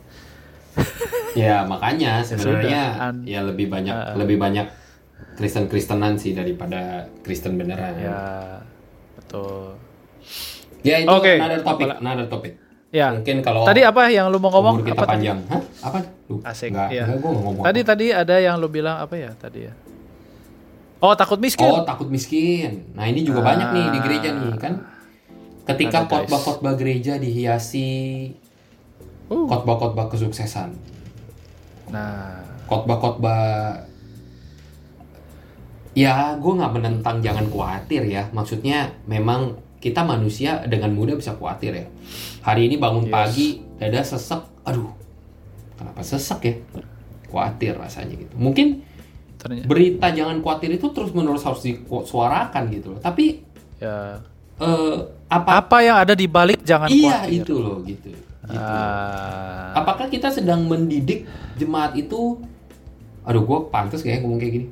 Ya 1.36 1.66
makanya 1.66 2.22
sebenarnya 2.24 2.82
ya 3.26 3.42
lebih 3.44 3.68
banyak 3.68 3.94
Ah. 3.94 4.16
lebih 4.16 4.38
banyak 4.38 4.68
Kristen 5.40 5.66
Kristenan 5.66 6.20
sih 6.20 6.36
daripada 6.36 7.08
Kristen 7.24 7.56
beneran. 7.56 7.96
Ya 7.96 8.60
betul. 9.16 9.80
Ya 10.80 11.00
itu 11.00 11.08
Oke, 11.08 11.40
another 11.40 11.64
topic, 11.64 11.88
another 11.94 12.28
topic. 12.28 12.54
Ya. 12.90 13.14
Mungkin 13.14 13.40
kalau 13.40 13.64
Tadi 13.64 13.82
apa 13.82 14.10
yang 14.10 14.28
lu 14.28 14.36
mau 14.36 14.50
ngomong? 14.50 14.82
umur 14.82 14.84
kita 14.84 14.98
Apa 14.98 15.06
tadi? 15.06 15.14
panjang. 15.24 15.40
Hah? 15.46 15.62
Apa? 15.86 16.00
Lu, 16.26 16.36
Asik, 16.42 16.74
Enggak, 16.74 16.90
iya. 16.90 17.04
enggak 17.06 17.18
gua 17.22 17.32
ngomong. 17.32 17.64
Tadi 17.64 17.80
apa. 17.80 17.90
tadi 17.90 18.06
ada 18.10 18.36
yang 18.36 18.56
lu 18.58 18.68
bilang 18.68 18.98
apa 18.98 19.16
ya 19.16 19.32
tadi 19.32 19.60
ya? 19.64 19.74
Oh 21.00 21.16
takut 21.16 21.40
miskin. 21.40 21.64
Oh, 21.66 21.82
takut 21.82 22.12
miskin. 22.12 22.92
Nah, 22.92 23.08
ini 23.08 23.24
juga 23.24 23.40
Ah. 23.40 23.56
banyak 23.56 23.68
nih 23.72 23.86
di 23.88 24.00
gereja 24.02 24.30
nih 24.34 24.52
kan. 24.60 24.74
Ketika 25.64 26.04
khotbah-khotbah 26.04 26.76
gereja 26.76 27.16
dihiasi 27.16 27.88
Uh. 29.28 29.46
khotbah-khotbah 29.46 30.10
kesuksesan. 30.10 30.74
Nah, 31.88 32.42
khotbah-khotbah 32.66 33.86
ya 36.00 36.16
gue 36.40 36.54
nggak 36.56 36.74
menentang 36.80 37.20
jangan 37.20 37.46
khawatir 37.52 38.08
ya 38.08 38.24
maksudnya 38.32 38.96
memang 39.04 39.60
kita 39.80 40.00
manusia 40.04 40.64
dengan 40.64 40.96
mudah 40.96 41.20
bisa 41.20 41.36
khawatir 41.36 41.72
ya 41.76 41.86
hari 42.40 42.72
ini 42.72 42.80
bangun 42.80 43.08
Yes. 43.08 43.12
pagi 43.12 43.48
dada 43.76 44.00
sesek 44.00 44.42
aduh 44.64 44.92
kenapa 45.76 46.00
sesek 46.04 46.40
ya 46.44 46.54
khawatir 47.28 47.76
rasanya 47.76 48.16
gitu 48.16 48.36
mungkin 48.40 48.84
ternyata 49.36 49.68
berita 49.68 50.08
jangan 50.12 50.40
khawatir 50.40 50.76
itu 50.76 50.88
terus 50.92 51.12
menerus 51.12 51.44
harus 51.44 51.64
disuarakan 51.64 52.64
gitu 52.72 52.88
loh 52.96 53.00
tapi 53.00 53.44
ya 53.80 54.20
eh, 54.60 54.98
apa 55.28 55.50
apa 55.64 55.78
yang 55.80 55.98
ada 56.00 56.14
di 56.16 56.28
balik 56.28 56.60
jangan 56.64 56.88
iya 56.88 57.24
khawatir. 57.24 57.40
itu 57.44 57.56
loh 57.56 57.78
gitu, 57.84 58.08
gitu. 58.12 58.28
Ah, 58.50 59.78
Apakah 59.78 60.10
kita 60.10 60.34
sedang 60.34 60.66
mendidik 60.66 61.30
jemaat 61.54 61.94
itu? 61.94 62.42
Aduh, 63.22 63.46
gue 63.46 63.60
pantas 63.70 64.02
kayak 64.02 64.26
ngomong 64.26 64.42
kayak 64.42 64.54
gini. 64.58 64.68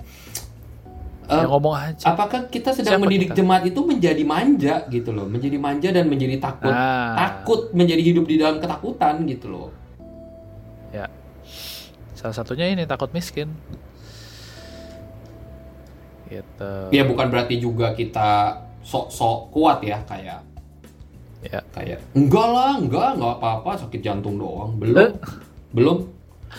Eh, 1.28 1.36
ya 1.36 1.44
ngomong 1.46 1.76
aja. 1.76 2.06
apakah 2.08 2.48
kita 2.48 2.72
sedang 2.72 2.96
Siapa 2.96 3.04
mendidik 3.04 3.30
kita? 3.30 3.38
jemaat 3.38 3.64
itu 3.64 3.80
menjadi 3.80 4.24
manja 4.24 4.76
gitu 4.88 5.12
loh, 5.12 5.28
menjadi 5.28 5.58
manja 5.58 5.90
dan 5.92 6.08
menjadi 6.08 6.40
takut, 6.40 6.72
Ah. 6.72 7.20
takut 7.20 7.68
menjadi 7.72 8.00
hidup 8.02 8.24
di 8.24 8.36
dalam 8.36 8.58
ketakutan 8.58 9.24
gitu 9.24 9.48
loh. 9.48 9.68
Ya. 10.90 11.12
Salah 12.14 12.32
satunya 12.34 12.68
ini 12.68 12.84
takut 12.84 13.12
miskin. 13.12 13.52
Gitu. 16.28 16.72
Ya 16.92 17.04
bukan 17.04 17.28
berarti 17.28 17.56
juga 17.56 17.92
kita 17.92 18.56
sok-sok 18.82 19.48
kuat 19.50 19.80
ya 19.82 20.00
kayak 20.04 20.44
Ya. 21.40 21.60
kayak 21.72 22.00
enggak 22.14 22.48
lah, 22.48 22.74
enggak, 22.76 23.10
enggak 23.16 23.34
apa-apa, 23.38 23.72
sakit 23.78 24.02
jantung 24.02 24.36
doang. 24.36 24.76
Belum. 24.76 24.96
Eh. 24.98 25.12
Belum 25.70 26.08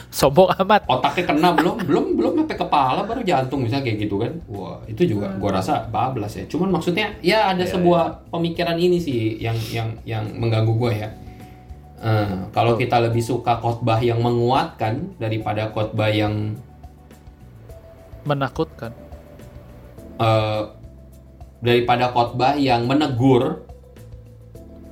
Sombong 0.09 0.49
amat. 0.57 0.87
otaknya 0.87 1.25
kena 1.27 1.49
belum 1.53 1.77
belum 1.85 2.05
belum 2.17 2.33
sampai 2.41 2.57
kepala 2.57 3.01
baru 3.05 3.21
jantung 3.23 3.63
misalnya 3.63 3.85
kayak 3.87 3.99
gitu 4.09 4.17
kan. 4.17 4.33
Wah 4.49 4.79
itu 4.87 5.03
juga 5.05 5.35
gua 5.37 5.59
rasa 5.59 5.85
bablas 5.87 6.33
ya. 6.35 6.45
Cuman 6.47 6.71
maksudnya 6.71 7.13
ya 7.21 7.51
ada 7.51 7.61
Iya, 7.61 7.73
sebuah 7.77 8.03
pemikiran 8.29 8.77
ini 8.77 8.97
sih 8.97 9.37
yang 9.39 9.59
yang 9.69 9.89
yang 10.03 10.25
mengganggu 10.33 10.73
gua 10.73 10.93
ya. 10.93 11.09
Eh, 11.99 12.31
kalau 12.55 12.79
kita 12.79 13.03
lebih 13.03 13.19
suka 13.21 13.59
khotbah 13.59 13.99
yang 13.99 14.23
menguatkan 14.23 15.19
daripada 15.19 15.69
khotbah 15.69 16.09
yang 16.09 16.55
Menakutkan. 18.23 18.93
eh, 20.19 20.63
daripada 21.59 22.11
khotbah 22.11 22.55
yang 22.55 22.87
menegur 22.87 23.67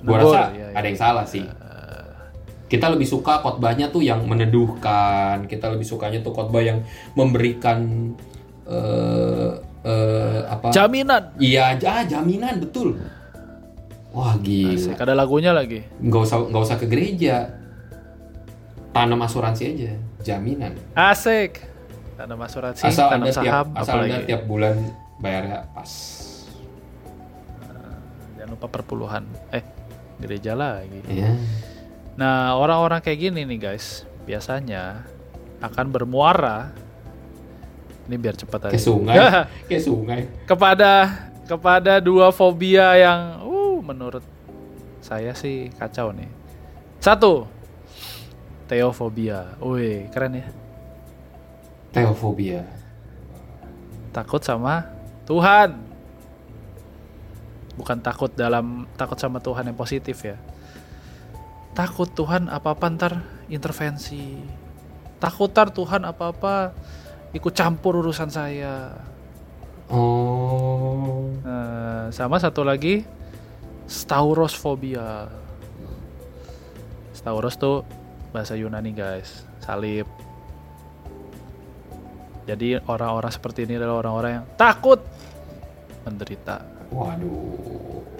gua 0.03 0.17
Menegur, 0.19 0.35
rasa 0.35 0.41
iya, 0.51 0.67
iya. 0.71 0.75
ada 0.75 0.87
yang 0.87 0.99
salah 0.99 1.27
sih 1.27 1.43
kita 2.67 2.91
lebih 2.91 3.07
suka 3.07 3.39
khotbahnya 3.41 3.89
tuh 3.89 4.03
yang 4.03 4.27
meneduhkan 4.27 5.47
kita 5.47 5.71
lebih 5.71 5.87
sukanya 5.87 6.19
tuh 6.19 6.35
khotbah 6.35 6.63
yang 6.63 6.83
memberikan 7.15 8.11
eh 8.67 9.51
eh, 9.87 10.41
apa 10.51 10.75
Jaminan. 10.75 11.31
iya 11.39 11.79
ah, 11.79 12.03
jaminan 12.03 12.59
betul 12.59 12.99
wah 14.11 14.35
gila 14.43 14.75
Asik, 14.75 14.99
ada 14.99 15.15
lagunya 15.15 15.55
lagi. 15.55 15.87
nggak 16.03 16.23
usah 16.27 16.39
nggak 16.51 16.63
usah 16.67 16.77
ke 16.83 16.87
gereja 16.91 17.55
tanam 18.91 19.23
asuransi 19.23 19.63
aja 19.71 19.93
jaminan 20.27 20.75
Asik. 20.97 21.63
Tanam 22.17 22.41
asuransi, 22.41 22.81
asal 22.83 23.13
tanam 23.13 23.29
anda 23.29 23.33
tiap 23.37 23.45
saham, 23.45 23.67
asal 23.77 23.97
anda 24.01 24.25
tiap 24.25 24.43
bulan 24.49 24.75
bayarnya 25.21 25.69
pas 25.71 25.93
Jangan 28.41 28.51
lupa 28.57 28.67
perpuluhan. 28.73 29.25
Eh, 29.53 29.61
gereja 30.17 30.57
lagi. 30.57 30.97
ya 31.13 31.29
Nah, 32.17 32.57
orang-orang 32.57 33.05
kayak 33.05 33.29
gini 33.29 33.45
nih 33.45 33.61
guys, 33.61 34.09
biasanya 34.25 35.05
akan 35.61 35.87
bermuara. 35.93 36.73
Ini 38.09 38.17
biar 38.17 38.39
cepat 38.39 38.71
aja. 38.71 38.73
kayak 38.73 38.87
sungai 38.87 39.17
kayak 39.69 39.83
sungai 39.83 40.21
kepada 40.47 40.93
kepada 41.43 41.99
dua 41.99 42.31
fobia 42.31 42.95
yang 42.95 43.43
uh 43.43 43.83
menurut 43.83 44.23
saya 45.03 45.35
sih 45.37 45.71
kacau 45.75 46.15
nih. 46.15 46.31
Satu, 47.03 47.47
teofobia. 48.67 49.55
Wih, 49.63 50.11
keren 50.11 50.43
ya. 50.43 50.47
teofobia 51.95 52.67
Takut 54.11 54.43
sama 54.43 54.87
Tuhan. 55.29 55.79
Bukan 57.77 57.99
takut 58.01 58.33
dalam 58.33 58.89
takut 58.97 59.21
sama 59.21 59.39
Tuhan 59.39 59.69
yang 59.69 59.77
positif 59.77 60.25
ya. 60.25 60.41
Takut 61.77 62.09
Tuhan 62.09 62.49
apa-apa 62.49 62.85
ntar 62.97 63.13
intervensi. 63.53 64.41
Takut 65.21 65.53
ntar 65.53 65.69
Tuhan 65.77 66.09
apa-apa 66.09 66.73
ikut 67.37 67.53
campur 67.53 68.01
urusan 68.01 68.33
saya. 68.33 68.97
oh 69.93 71.29
Nah, 71.45 72.09
sama 72.09 72.41
satu 72.41 72.65
lagi 72.65 73.05
Staurosfobia. 73.85 75.29
Stauros 77.13 77.61
tuh 77.61 77.85
bahasa 78.33 78.57
Yunani 78.57 78.97
guys, 78.97 79.45
salib. 79.61 80.09
Jadi 82.47 82.79
orang-orang 82.89 83.33
seperti 83.35 83.67
ini 83.69 83.77
adalah 83.77 84.01
orang-orang 84.01 84.33
yang 84.43 84.47
takut 84.57 85.03
menderita. 86.07 86.63
Waduh. 86.95 88.16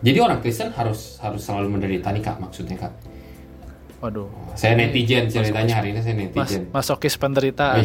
Jadi 0.00 0.16
orang 0.16 0.40
Kristen 0.40 0.72
harus 0.72 1.20
harus 1.20 1.44
selalu 1.44 1.76
menderita 1.76 2.08
nih 2.08 2.24
kak 2.24 2.40
maksudnya 2.40 2.76
kak. 2.80 2.92
Waduh, 4.00 4.32
Saya 4.56 4.80
netizen 4.80 5.28
ceritanya 5.28 5.76
hari 5.76 5.92
ini 5.92 6.00
saya 6.00 6.16
mas 6.16 6.24
netizen. 6.32 6.62
masokis 6.72 7.20
penderitaan. 7.20 7.84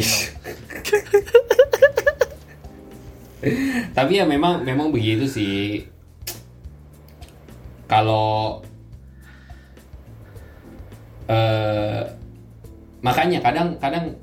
Tapi 3.92 4.12
ya 4.16 4.24
memang 4.24 4.64
memang 4.64 4.88
begitu 4.88 5.28
sih. 5.28 5.84
Kalau 7.84 8.64
eh 11.28 12.02
makanya 13.04 13.38
kadang 13.44 13.76
kadang 13.76 14.16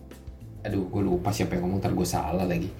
aduh 0.65 0.87
gue 0.89 1.03
lupa 1.03 1.29
siapa 1.29 1.55
yang 1.55 1.67
ngomong 1.69 1.77
ntar 1.77 1.93
gue 1.93 2.07
salah 2.09 2.49
lagi. 2.49 2.73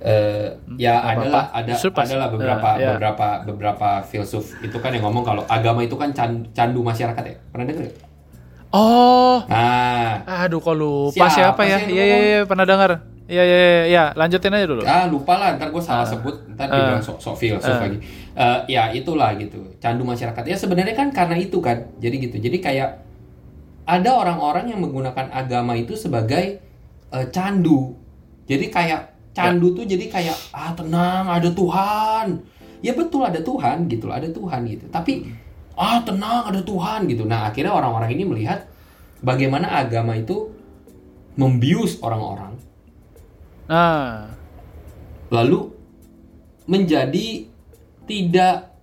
Eh 0.00 0.48
ya 0.76 0.96
adalah 1.04 1.52
ada 1.52 1.70
Justru 1.70 1.92
pas- 1.92 2.08
adalah 2.08 2.28
beberapa 2.28 2.68
eh, 2.72 2.80
ya. 2.80 2.88
beberapa 2.90 3.28
beberapa 3.44 3.88
filsuf 4.02 4.56
itu 4.58 4.76
kan 4.76 4.90
yang 4.90 5.04
ngomong 5.04 5.20
kalau 5.22 5.42
agama 5.44 5.80
itu 5.80 5.92
kan 5.94 6.08
can- 6.10 6.48
candu 6.50 6.80
masyarakat 6.80 7.20
ya. 7.20 7.36
Pernah 7.46 7.66
dengar? 7.66 7.84
nggak? 7.84 8.08
Oh, 8.70 9.42
Nah, 9.44 10.22
aduh 10.24 10.56
kok 10.58 10.72
lupa 10.72 11.26
Siapa 11.26 11.34
siapa, 11.34 11.62
ya? 11.64 11.78
Iya 11.82 12.04
iya 12.06 12.18
iya 12.18 12.38
pernah 12.44 12.62
dengar. 12.62 13.02
Iya 13.26 13.42
iya 13.42 13.58
iya, 13.58 13.82
iya. 13.86 14.04
lanjutin 14.14 14.50
aja 14.50 14.64
dulu. 14.64 14.82
Ah 14.82 15.04
lupa 15.04 15.34
lah, 15.36 15.54
ntar 15.54 15.68
gue 15.68 15.78
salah 15.78 16.02
sebut, 16.02 16.34
ntar 16.48 16.66
dibilang 16.66 16.98
sok 16.98 17.18
sok 17.18 17.34
filsuf 17.36 17.66
Ah. 17.68 17.82
lagi. 17.84 17.98
Eh, 18.32 18.58
ya 18.68 18.90
itulah 18.90 19.34
gitu, 19.34 19.58
candu 19.76 20.02
masyarakat. 20.02 20.42
Ya 20.44 20.54
sebenarnya 20.54 20.94
kan 20.94 21.10
karena 21.10 21.34
itu 21.34 21.58
kan, 21.58 21.82
jadi 21.98 22.14
gitu. 22.20 22.38
Jadi 22.38 22.58
kayak 22.58 23.02
ada 23.84 24.10
orang-orang 24.12 24.70
yang 24.70 24.80
menggunakan 24.80 25.28
agama 25.30 25.74
itu 25.74 25.92
sebagai 25.92 26.62
eh, 27.10 27.26
candu. 27.28 27.98
Jadi 28.46 28.66
kayak 28.66 29.09
candu 29.30 29.72
tuh 29.74 29.86
jadi 29.86 30.10
kayak 30.10 30.38
ah 30.54 30.72
tenang 30.74 31.26
ada 31.30 31.48
Tuhan. 31.50 32.26
Ya 32.80 32.96
betul 32.96 33.28
ada 33.28 33.40
Tuhan 33.44 33.92
gitu 33.92 34.08
loh, 34.08 34.16
ada 34.16 34.28
Tuhan 34.32 34.60
gitu. 34.66 34.88
Tapi 34.88 35.28
ah 35.76 36.00
tenang 36.00 36.48
ada 36.48 36.60
Tuhan 36.64 37.06
gitu. 37.06 37.28
Nah 37.28 37.52
akhirnya 37.52 37.72
orang-orang 37.76 38.16
ini 38.16 38.24
melihat 38.24 38.66
bagaimana 39.20 39.68
agama 39.84 40.16
itu 40.16 40.48
membius 41.36 42.00
orang-orang 42.02 42.58
Nah, 43.70 44.26
lalu 45.30 45.70
menjadi 46.66 47.46
tidak 48.02 48.74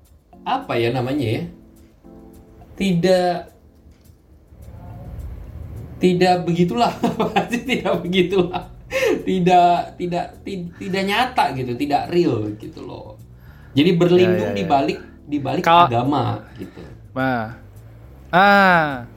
apa 0.47 0.79
ya 0.79 0.95
namanya 0.95 1.27
ya 1.27 1.43
tidak 2.79 3.51
tidak 5.99 6.47
begitulah 6.47 6.95
pasti 7.35 7.67
tidak 7.67 7.99
begitulah 7.99 8.71
tidak 9.21 9.69
tidak 9.95 10.25
ti- 10.41 10.71
tidak 10.75 11.03
nyata 11.03 11.43
gitu 11.53 11.71
tidak 11.73 12.07
real 12.07 12.43
gitu 12.53 12.81
loh 12.81 13.15
jadi 13.71 13.93
berlindung 13.93 14.49
Ya, 14.49 14.49
ya, 14.49 14.53
ya. 14.53 14.57
di 14.57 14.63
balik 14.65 14.99
di 15.23 15.37
balik 15.37 15.61
Kal- 15.61 15.87
agama 15.87 16.43
gitu 16.53 16.81
nah. 17.11 17.57
Ah, 18.27 19.07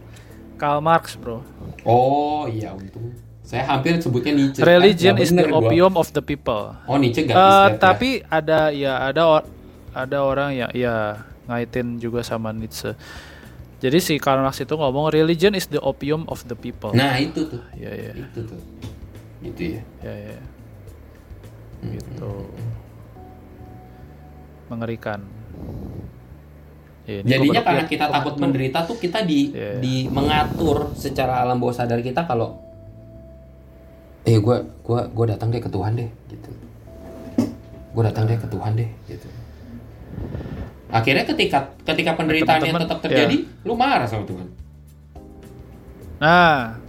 Karl 0.55 0.79
Marx, 0.79 1.15
Bro. 1.15 1.43
oh 1.83 2.47
iya 2.47 2.71
untung 2.71 3.11
saya 3.43 3.67
hampir 3.67 3.99
sebutnya 3.99 4.31
Nietzsche 4.31 4.63
Religion 4.63 5.13
Nggak 5.13 5.25
is 5.25 5.31
the 5.31 5.43
bener 5.43 5.47
gua. 5.51 5.59
opium 5.61 5.93
of 5.95 6.09
the 6.13 6.23
people. 6.23 6.71
oh 6.81 6.95
Nietzsche 6.95 7.25
gak 7.25 7.35
Eh, 7.35 7.69
tapi 7.77 8.11
ada 8.25 8.71
ya 8.71 9.03
ada 9.03 9.23
or- 9.29 9.49
ada 9.91 10.19
orang 10.21 10.55
ya 10.55 10.71
ya 10.71 11.19
ngaitin 11.45 11.99
juga 11.99 12.23
sama 12.23 12.51
Nietzsche. 12.51 12.95
Jadi 13.81 13.99
si 13.99 14.15
Karl 14.17 14.39
Marx 14.39 14.55
itu 14.57 14.71
ngomong 14.71 15.11
religion 15.11 15.51
is 15.51 15.67
the 15.67 15.81
opium 15.81 16.23
of 16.27 16.45
the 16.45 16.55
people. 16.55 16.93
nah 16.93 17.17
itu 17.17 17.43
tuh 17.45 17.59
Ya 17.75 17.91
ya 17.91 18.13
itu 18.15 18.39
tuh 18.41 18.61
gitu 19.41 19.77
ya 19.77 19.83
ya 20.05 20.15
ya. 20.37 20.39
Gitu. 21.81 22.33
Mengerikan. 24.69 25.21
Ya, 27.09 27.27
Jadinya 27.27 27.65
karena 27.67 27.85
kita 27.91 28.07
takut 28.07 28.39
menderita 28.39 28.87
tuh 28.87 28.95
kita 29.01 29.27
di 29.27 29.51
Iya. 29.51 29.83
di 29.83 30.07
mengatur 30.07 30.95
secara 30.95 31.43
alam 31.43 31.59
bawah 31.59 31.75
sadar 31.75 31.99
kita 32.05 32.23
kalau 32.23 32.61
eh 34.23 34.39
gua 34.39 34.63
gua 34.85 35.09
gua 35.11 35.27
datang 35.35 35.51
deh 35.51 35.59
ke 35.59 35.67
Tuhan 35.67 35.97
deh 35.99 36.11
gitu. 36.31 36.51
Gua 37.97 38.03
datang 38.07 38.31
deh 38.31 38.39
ke 38.39 38.47
Tuhan 38.47 38.73
deh 38.79 38.91
gitu. 39.11 39.27
Akhirnya 40.91 41.23
ketika 41.27 41.71
ketika 41.83 42.15
penderitaan 42.15 42.63
yang 42.63 42.75
Teman-teman, 42.75 42.83
tetap 42.87 42.99
terjadi, 43.03 43.37
ya. 43.47 43.63
lu 43.67 43.75
marah 43.79 44.07
sama 44.11 44.27
Tuhan. 44.27 44.49
Nah, 46.19 46.80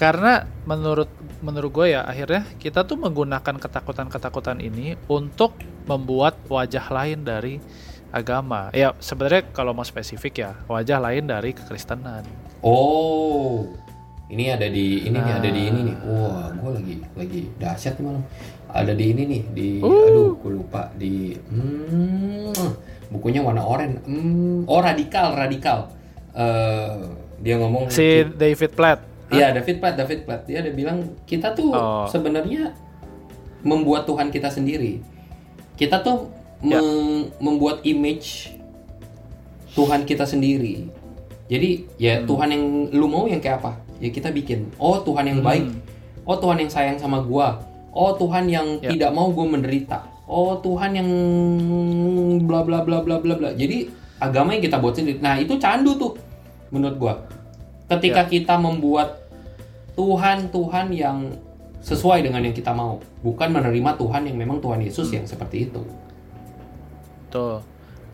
karena 0.00 0.48
menurut 0.64 1.12
menurut 1.44 1.70
gue 1.76 1.86
ya 1.92 2.00
akhirnya 2.08 2.48
kita 2.56 2.88
tuh 2.88 2.96
menggunakan 2.96 3.60
ketakutan-ketakutan 3.60 4.56
ini 4.64 4.96
untuk 5.12 5.60
membuat 5.84 6.40
wajah 6.48 6.88
lain 6.88 7.20
dari 7.20 7.60
agama. 8.08 8.72
Ya 8.72 8.96
sebenarnya 8.96 9.52
kalau 9.52 9.76
mau 9.76 9.84
spesifik 9.84 10.40
ya 10.40 10.50
wajah 10.72 11.04
lain 11.04 11.28
dari 11.28 11.52
kekristenan. 11.52 12.24
Oh. 12.64 13.68
Ini 14.30 14.56
ada 14.56 14.70
di 14.70 15.04
ini 15.04 15.18
nih 15.20 15.34
ada 15.36 15.50
di 15.50 15.62
ini 15.68 15.80
nih. 15.90 15.96
Nah. 16.00 16.06
Wah, 16.06 16.46
gua 16.54 16.70
lagi 16.80 16.96
lagi 17.18 17.40
dahsyat 17.60 18.00
nih 18.00 18.04
malam. 18.08 18.24
ada 18.70 18.92
di 18.94 19.04
ini 19.10 19.22
nih 19.26 19.42
di 19.50 19.68
Uh. 19.82 20.06
aduh 20.06 20.30
gue 20.38 20.52
lupa 20.54 20.94
di 20.94 21.34
hmm, 21.34 22.54
bukunya 23.10 23.42
warna 23.42 23.66
oranye 23.66 23.98
hmm, 24.06 24.70
oh 24.70 24.78
radikal 24.78 25.34
radikal 25.34 25.90
Eh, 26.30 26.96
dia 27.42 27.54
ngomong 27.58 27.90
Si 27.90 28.22
David 28.38 28.72
Platt. 28.78 29.09
Iya 29.30 29.54
David 29.54 29.76
Platt 29.78 29.94
David 29.96 30.20
Platt. 30.24 30.42
Dia 30.44 30.58
ada 30.60 30.70
bilang 30.70 30.98
kita 31.24 31.54
tuh 31.54 31.70
Oh. 31.70 32.06
sebenarnya 32.06 32.74
membuat 33.62 34.04
Tuhan 34.04 34.28
kita 34.28 34.48
sendiri. 34.48 34.98
Kita 35.74 36.02
tuh 36.02 36.28
Ya. 36.60 36.76
meng- 36.76 37.30
membuat 37.38 37.80
image 37.82 38.52
Tuhan 39.72 40.02
kita 40.02 40.26
sendiri. 40.26 40.90
Jadi 41.46 41.86
ya 41.96 42.20
Hmm. 42.20 42.26
Tuhan 42.26 42.48
yang 42.48 42.64
lu 42.90 43.06
mau 43.06 43.24
yang 43.24 43.38
kayak 43.38 43.58
apa? 43.58 43.78
Ya 43.98 44.08
kita 44.08 44.30
bikin. 44.30 44.70
Oh 44.76 44.98
Tuhan 45.00 45.24
yang 45.24 45.40
Hmm. 45.40 45.46
baik. 45.46 45.66
Oh 46.22 46.36
Tuhan 46.36 46.58
yang 46.58 46.70
sayang 46.70 46.98
sama 46.98 47.22
gua. 47.22 47.58
Oh 47.90 48.14
Tuhan 48.14 48.46
yang 48.46 48.78
Ya. 48.78 48.90
tidak 48.90 49.10
mau 49.10 49.28
gue 49.28 49.42
menderita. 49.42 49.98
Oh 50.24 50.54
Tuhan 50.56 50.94
yang 50.94 51.10
bla 52.40 52.62
bla 52.62 52.82
bla 52.82 53.02
bla 53.02 53.18
bla 53.18 53.34
bla. 53.34 53.50
Jadi 53.52 53.90
agama 54.16 54.54
yang 54.54 54.62
kita 54.62 54.78
buat 54.78 54.94
sendiri. 54.94 55.18
Nah 55.18 55.34
itu 55.34 55.54
candu 55.56 55.94
tuh 55.96 56.14
menurut 56.70 56.96
gua 56.96 57.14
ketika 57.90 58.22
kita 58.30 58.54
membuat 58.56 59.18
Tuhan 59.98 60.48
Tuhan 60.54 60.86
yang 60.94 61.18
sesuai 61.82 62.22
dengan 62.22 62.44
yang 62.44 62.54
kita 62.54 62.70
mau 62.70 63.02
bukan 63.20 63.50
menerima 63.50 63.98
Tuhan 63.98 64.30
yang 64.30 64.36
memang 64.38 64.62
Tuhan 64.62 64.80
Yesus 64.84 65.10
yang 65.10 65.26
seperti 65.26 65.68
itu 65.68 65.82
Tuh. 67.30 67.62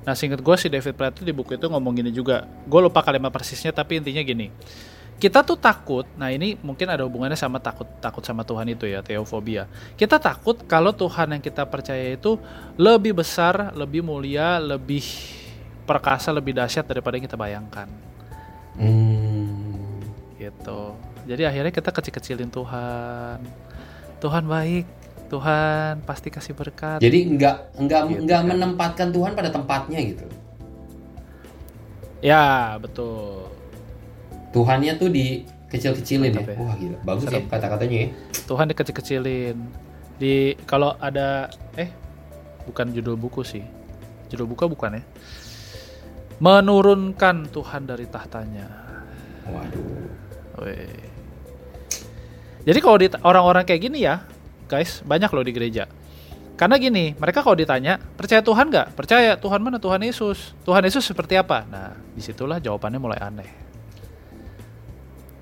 Nah, 0.07 0.15
singkat 0.15 0.39
gue 0.39 0.57
si 0.61 0.69
David 0.71 0.95
Platt 0.95 1.19
di 1.19 1.33
buku 1.35 1.59
itu 1.59 1.67
ngomong 1.67 1.99
gini 1.99 2.15
juga. 2.15 2.47
Gue 2.69 2.85
lupa 2.85 3.03
kalimat 3.03 3.33
persisnya, 3.33 3.75
tapi 3.75 3.99
intinya 3.99 4.23
gini. 4.23 4.53
Kita 5.17 5.41
tuh 5.41 5.57
takut, 5.57 6.05
nah 6.21 6.29
ini 6.29 6.61
mungkin 6.61 6.93
ada 6.93 7.01
hubungannya 7.09 7.41
sama 7.41 7.57
takut 7.57 7.89
takut 8.05 8.21
sama 8.21 8.45
Tuhan 8.45 8.69
itu 8.69 8.85
ya, 8.85 9.01
teofobia. 9.01 9.65
Kita 9.97 10.21
takut 10.21 10.61
kalau 10.69 10.93
Tuhan 10.93 11.33
yang 11.33 11.43
kita 11.43 11.65
percaya 11.65 12.13
itu 12.13 12.37
lebih 12.77 13.17
besar, 13.17 13.73
lebih 13.73 14.05
mulia, 14.05 14.61
lebih 14.61 15.03
perkasa, 15.89 16.29
lebih 16.37 16.53
dahsyat 16.53 16.85
daripada 16.85 17.17
yang 17.17 17.25
kita 17.25 17.41
bayangkan. 17.41 18.06
Gitu. 20.47 20.81
Jadi 21.27 21.43
akhirnya 21.43 21.73
kita 21.73 21.91
kecil-kecilin 21.91 22.51
Tuhan. 22.51 23.39
Tuhan 24.17 24.45
baik, 24.47 24.87
Tuhan 25.27 26.01
pasti 26.03 26.31
kasih 26.31 26.55
berkat. 26.55 26.99
jadi 26.99 27.19
nggak 27.35 27.57
nggak 27.77 28.01
Gitu 28.07 28.21
nggak 28.25 28.41
kan. 28.41 28.49
menempatkan 28.49 29.09
Tuhan 29.11 29.33
pada 29.35 29.51
tempatnya 29.51 29.99
gitu 30.01 30.25
Ya, 32.23 32.75
betul. 32.81 33.45
Tuhannya 34.51 34.97
tuh 34.97 35.13
di 35.13 35.45
kecil-kecilin 35.69 36.33
ya. 36.33 36.43
Ya. 36.43 36.57
Wah 36.57 36.75
gila, 36.75 36.99
bagus 37.05 37.29
ya 37.29 37.43
kata-katanya 37.45 37.97
ya. 38.03 38.09
Tuhan 38.49 38.67
dikecil-kecilin. 38.73 39.57
Di 40.17 40.57
kalau 40.65 40.97
ada 40.97 41.53
eh 41.77 41.93
bukan 42.65 42.89
judul 42.91 43.21
buku 43.21 43.45
sih. 43.45 43.61
Judul 44.33 44.49
buku 44.49 44.65
bukan 44.65 44.97
ya. 44.97 45.03
Menurunkan 46.41 47.49
Tuhan 47.53 47.85
dari 47.85 48.09
tahtanya. 48.09 48.69
Waduh. 49.45 50.26
Jadi 52.67 52.79
kalau 52.83 52.97
orang-orang 53.23 53.63
kayak 53.63 53.81
gini 53.87 54.03
ya, 54.03 54.27
guys, 54.67 55.05
banyak 55.07 55.31
loh 55.31 55.45
di 55.47 55.53
gereja. 55.55 55.87
Karena 56.57 56.81
gini, 56.81 57.13
mereka 57.21 57.45
kalau 57.45 57.53
ditanya, 57.53 58.01
percaya 58.01 58.41
Tuhan 58.41 58.73
nggak? 58.73 58.97
Percaya 58.97 59.37
Tuhan 59.37 59.61
mana? 59.61 59.77
Tuhan 59.77 60.01
Yesus. 60.01 60.57
Tuhan 60.65 60.83
Yesus 60.89 61.05
seperti 61.05 61.37
apa? 61.37 61.69
Nah, 61.69 61.93
di 62.17 62.25
situlah 62.25 62.57
jawabannya 62.57 62.97
mulai 62.97 63.21
aneh. 63.21 63.51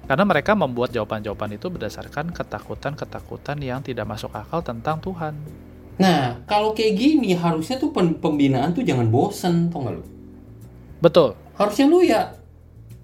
Karena 0.05 0.27
mereka 0.27 0.53
membuat 0.53 0.93
jawaban-jawaban 0.93 1.57
itu 1.57 1.71
berdasarkan 1.71 2.35
ketakutan-ketakutan 2.35 3.57
yang 3.63 3.81
tidak 3.81 4.05
masuk 4.05 4.35
akal 4.37 4.61
tentang 4.61 5.01
Tuhan. 5.01 5.33
Nah, 5.97 6.45
kalau 6.45 6.75
kayak 6.75 6.99
gini 6.99 7.33
harusnya 7.33 7.79
tuh 7.79 7.95
pembinaan 7.95 8.75
tuh 8.75 8.83
jangan 8.85 9.09
bosen, 9.09 9.71
tau 9.71 9.87
gak 9.87 9.95
lu? 9.97 10.05
Betul. 11.01 11.39
Harusnya 11.55 11.87
lu 11.89 12.03
ya 12.03 12.37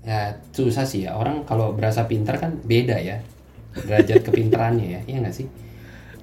ya 0.01 0.21
susah 0.51 0.83
sih 0.83 1.05
ya. 1.05 1.15
Orang 1.15 1.45
kalau 1.45 1.73
berasa 1.73 2.05
pintar 2.05 2.37
kan 2.37 2.57
beda 2.61 2.97
ya. 2.97 3.21
Derajat 3.73 4.25
kepintarannya 4.25 4.87
ya. 4.89 5.01
Iya 5.05 5.17
nggak 5.21 5.35
sih? 5.35 5.47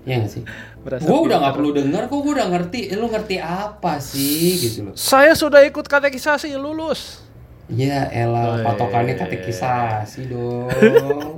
Iya 0.04 0.16
nggak 0.20 0.32
sih? 0.32 0.44
Berasa 0.80 1.04
gue 1.04 1.20
udah 1.22 1.38
nggak 1.38 1.56
perlu 1.56 1.72
denger 1.72 2.02
kok 2.06 2.18
gue 2.18 2.34
udah 2.34 2.48
ngerti 2.50 2.80
Eh, 2.86 2.96
lu 2.96 3.08
ngerti 3.08 3.36
apa 3.38 3.94
sih? 3.98 4.56
Gitu 4.58 4.80
loh. 4.84 4.94
Saya 4.94 5.32
sudah 5.32 5.62
ikut 5.62 5.84
katekisasi 5.84 6.56
lulus. 6.56 7.24
ya 7.68 8.08
elah 8.08 8.64
Oh, 8.64 8.64
patokannya 8.64 9.12
iya. 9.14 9.22
katekisasi 9.22 10.32
dong. 10.32 10.72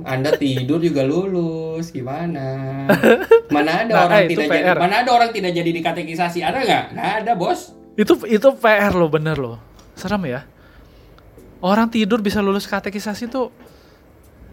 Anda 0.04 0.30
tidur 0.32 0.78
juga 0.78 1.02
lulus 1.02 1.90
gimana? 1.90 2.86
Mana 3.50 3.82
ada 3.82 3.90
Nah, 3.96 4.02
orang 4.06 4.20
eh, 4.20 4.28
tidak 4.28 4.46
jadi 4.46 4.62
PR. 4.62 4.78
mana 4.78 4.94
ada 5.02 5.10
orang 5.10 5.30
tidak 5.30 5.50
jadi 5.50 5.70
di 5.70 5.82
katekisasi? 5.82 6.38
Ada 6.40 6.58
nggak? 6.62 6.84
Nggak 6.94 7.10
ada 7.18 7.32
bos. 7.34 7.74
Itu 7.94 8.14
itu 8.24 8.46
PR 8.54 8.94
loh 8.94 9.10
bener 9.10 9.34
loh. 9.34 9.58
Serem 9.94 10.22
ya. 10.24 10.46
Orang 11.60 11.88
tidur 11.88 12.20
bisa 12.20 12.40
lulus 12.40 12.64
katekisasi 12.64 13.28
tuh 13.28 13.52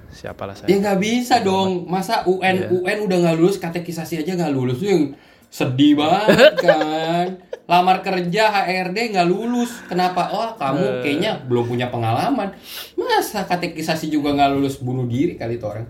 siapalah 0.07 0.55
saya. 0.55 0.67
Ya 0.67 0.79
nggak 0.79 0.99
bisa 0.99 1.39
dong. 1.39 1.85
Masa 1.85 2.25
UN 2.25 2.55
Iya. 2.57 2.67
UN 2.73 2.97
udah 3.05 3.17
nggak 3.21 3.35
lulus 3.37 3.57
katekisasi 3.57 4.21
aja 4.21 4.33
nggak 4.33 4.51
lulus 4.51 4.77
tuh 4.77 4.89
yang 4.89 5.03
sedih 5.47 5.93
banget 5.95 6.53
kan. 6.65 7.27
Lamar 7.63 7.99
kerja 7.99 8.43
HRD 8.49 9.13
nggak 9.13 9.27
lulus. 9.27 9.71
Kenapa? 9.85 10.31
Oh 10.31 10.47
Eh. 10.47 10.51
kamu 10.55 10.85
kayaknya 11.03 11.31
belum 11.43 11.65
punya 11.65 11.87
pengalaman. 11.87 12.55
Masa 12.95 13.43
katekisasi 13.43 14.07
juga 14.07 14.33
nggak 14.33 14.51
lulus 14.51 14.75
bunuh 14.77 15.05
diri 15.05 15.35
kali 15.35 15.55
itu 15.55 15.67
orang. 15.67 15.87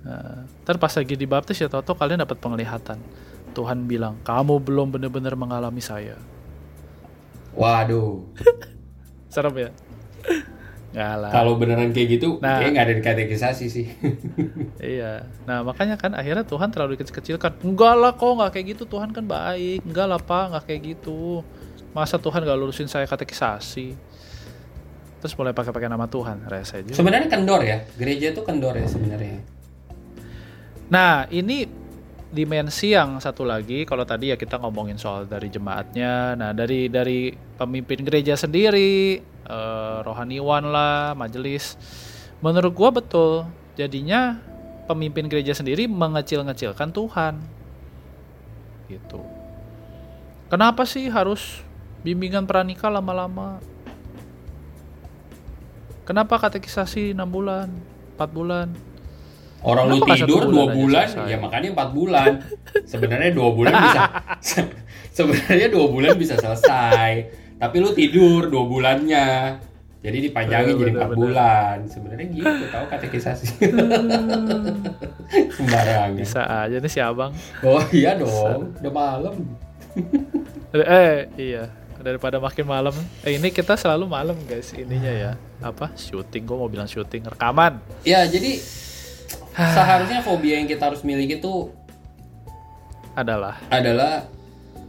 Nah, 0.00 0.44
ntar 0.62 0.76
pas 0.76 0.90
lagi 0.90 1.12
dibaptis 1.12 1.56
ya 1.56 1.66
toto 1.66 1.92
kalian 1.92 2.20
dapat 2.20 2.36
penglihatan. 2.36 2.98
Tuhan 3.50 3.84
bilang, 3.84 4.14
kamu 4.22 4.62
belum 4.62 4.94
benar-benar 4.94 5.34
mengalami 5.34 5.82
saya. 5.82 6.14
Waduh. 7.52 8.22
Serem 9.32 9.54
ya? 9.58 9.70
Kalau 10.90 11.54
beneran 11.54 11.94
kayak 11.94 12.18
gitu, 12.18 12.42
Nah. 12.42 12.58
kayaknya 12.58 12.70
nggak 12.74 12.86
ada 12.86 12.94
di 12.98 13.02
katekisasi 13.04 13.66
sih. 13.70 13.86
Iya. 14.80 15.22
Nah 15.44 15.62
makanya 15.62 15.94
kan 15.94 16.16
akhirnya 16.16 16.42
Tuhan 16.42 16.72
terlalu 16.72 16.98
dikecil-kecilkan. 16.98 17.62
Enggak 17.62 17.94
lah 17.94 18.12
kok 18.16 18.32
nggak 18.32 18.50
kayak 18.50 18.66
gitu. 18.74 18.82
Tuhan 18.88 19.12
kan 19.12 19.22
baik. 19.22 19.84
Enggak 19.86 20.06
lah 20.08 20.18
pak 20.18 20.44
nggak 20.50 20.64
kayak 20.66 20.80
gitu. 20.96 21.44
Masa 21.92 22.16
Tuhan 22.16 22.42
nggak 22.42 22.58
lulusin 22.58 22.88
saya 22.88 23.04
katekisasi? 23.04 23.94
Terus 25.20 25.34
mulai 25.36 25.52
pakai-pakai 25.52 25.86
nama 25.86 26.08
Tuhan. 26.08 26.48
Rese 26.48 26.80
juga. 26.80 26.96
sebenarnya 26.96 27.28
kendor 27.28 27.60
ya. 27.60 27.84
Gereja 27.94 28.32
itu 28.32 28.40
kendor 28.40 28.72
ya 28.74 28.88
sebenarnya. 28.88 29.44
Nah, 30.90 31.28
ini 31.30 31.68
dimensi 32.30 32.94
yang 32.94 33.18
satu 33.18 33.42
lagi 33.42 33.82
kalau 33.82 34.06
tadi 34.06 34.30
ya 34.30 34.38
kita 34.38 34.62
ngomongin 34.62 34.94
soal 34.94 35.26
dari 35.26 35.50
jemaatnya. 35.50 36.38
Nah, 36.38 36.50
dari 36.54 36.86
dari 36.86 37.34
pemimpin 37.34 38.06
gereja 38.06 38.38
sendiri, 38.38 39.18
eh, 39.46 39.98
rohaniwan 40.06 40.70
lah, 40.70 41.12
majelis. 41.18 41.74
Menurut 42.38 42.72
gua 42.72 42.90
betul. 42.94 43.50
Jadinya 43.74 44.38
pemimpin 44.86 45.26
gereja 45.26 45.54
sendiri 45.54 45.90
mengecil-ngecilkan 45.90 46.90
Tuhan. 46.94 47.34
Gitu. 48.86 49.22
Kenapa 50.50 50.82
sih 50.82 51.06
harus 51.06 51.62
bimbingan 52.02 52.42
pranikah 52.46 52.90
lama-lama? 52.90 53.62
Kenapa 56.02 56.42
katekisasi 56.42 57.14
6 57.14 57.22
bulan, 57.30 57.70
4 58.18 58.30
bulan? 58.34 58.89
Orang 59.60 59.92
lu 59.92 60.00
Kenapa 60.00 60.06
nggak 60.08 60.18
tidur 60.24 60.42
dua 60.48 60.66
bulan 60.72 61.06
ya 61.28 61.36
makanya 61.36 61.68
empat 61.76 61.90
bulan. 61.92 62.30
Sebenarnya 62.88 63.30
dua 63.36 63.48
bulan 63.52 63.72
bisa. 63.76 64.02
Sebenarnya 65.16 65.68
dua 65.68 65.86
bulan 65.92 66.12
bisa 66.16 66.34
selesai. 66.40 67.12
Tapi 67.60 67.76
lu 67.76 67.92
tidur 67.92 68.48
dua 68.48 68.64
bulannya. 68.64 69.60
Jadi 70.00 70.32
dipanjangin 70.32 70.80
Bener, 70.80 70.80
jadi 70.80 70.92
empat 70.96 71.12
bulan. 71.12 71.76
Sebenarnya 71.84 72.26
gitu 72.32 72.64
tahu 72.72 72.84
katekisasi. 72.88 73.46
Sembarangan. 75.60 76.16
Bisa 76.16 76.40
aja 76.40 76.76
nih 76.80 76.88
si 76.88 77.00
abang. 77.04 77.36
Oh 77.60 77.84
iya 77.92 78.16
dong, 78.16 78.72
udah 78.80 78.92
malam. 78.92 79.34
Eh 80.70 81.26
iya 81.34 81.66
daripada 82.00 82.40
makin 82.40 82.62
malam. 82.62 82.94
Eh 83.26 83.36
ini 83.36 83.52
kita 83.52 83.76
selalu 83.76 84.08
malam 84.08 84.38
guys 84.48 84.72
ininya 84.72 85.12
ya. 85.12 85.32
Apa? 85.60 85.92
Syuting. 85.92 86.48
Gue 86.48 86.56
mau 86.56 86.70
bilang 86.70 86.88
syuting 86.88 87.28
rekaman. 87.28 87.82
Ya 88.06 88.24
jadi 88.24 88.62
seharusnya 89.76 90.20
fobia 90.20 90.58
yang 90.58 90.66
kita 90.66 90.86
harus 90.86 91.02
miliki 91.02 91.36
itu 91.36 91.70
Adalah 93.12 93.58
adalah 93.68 94.24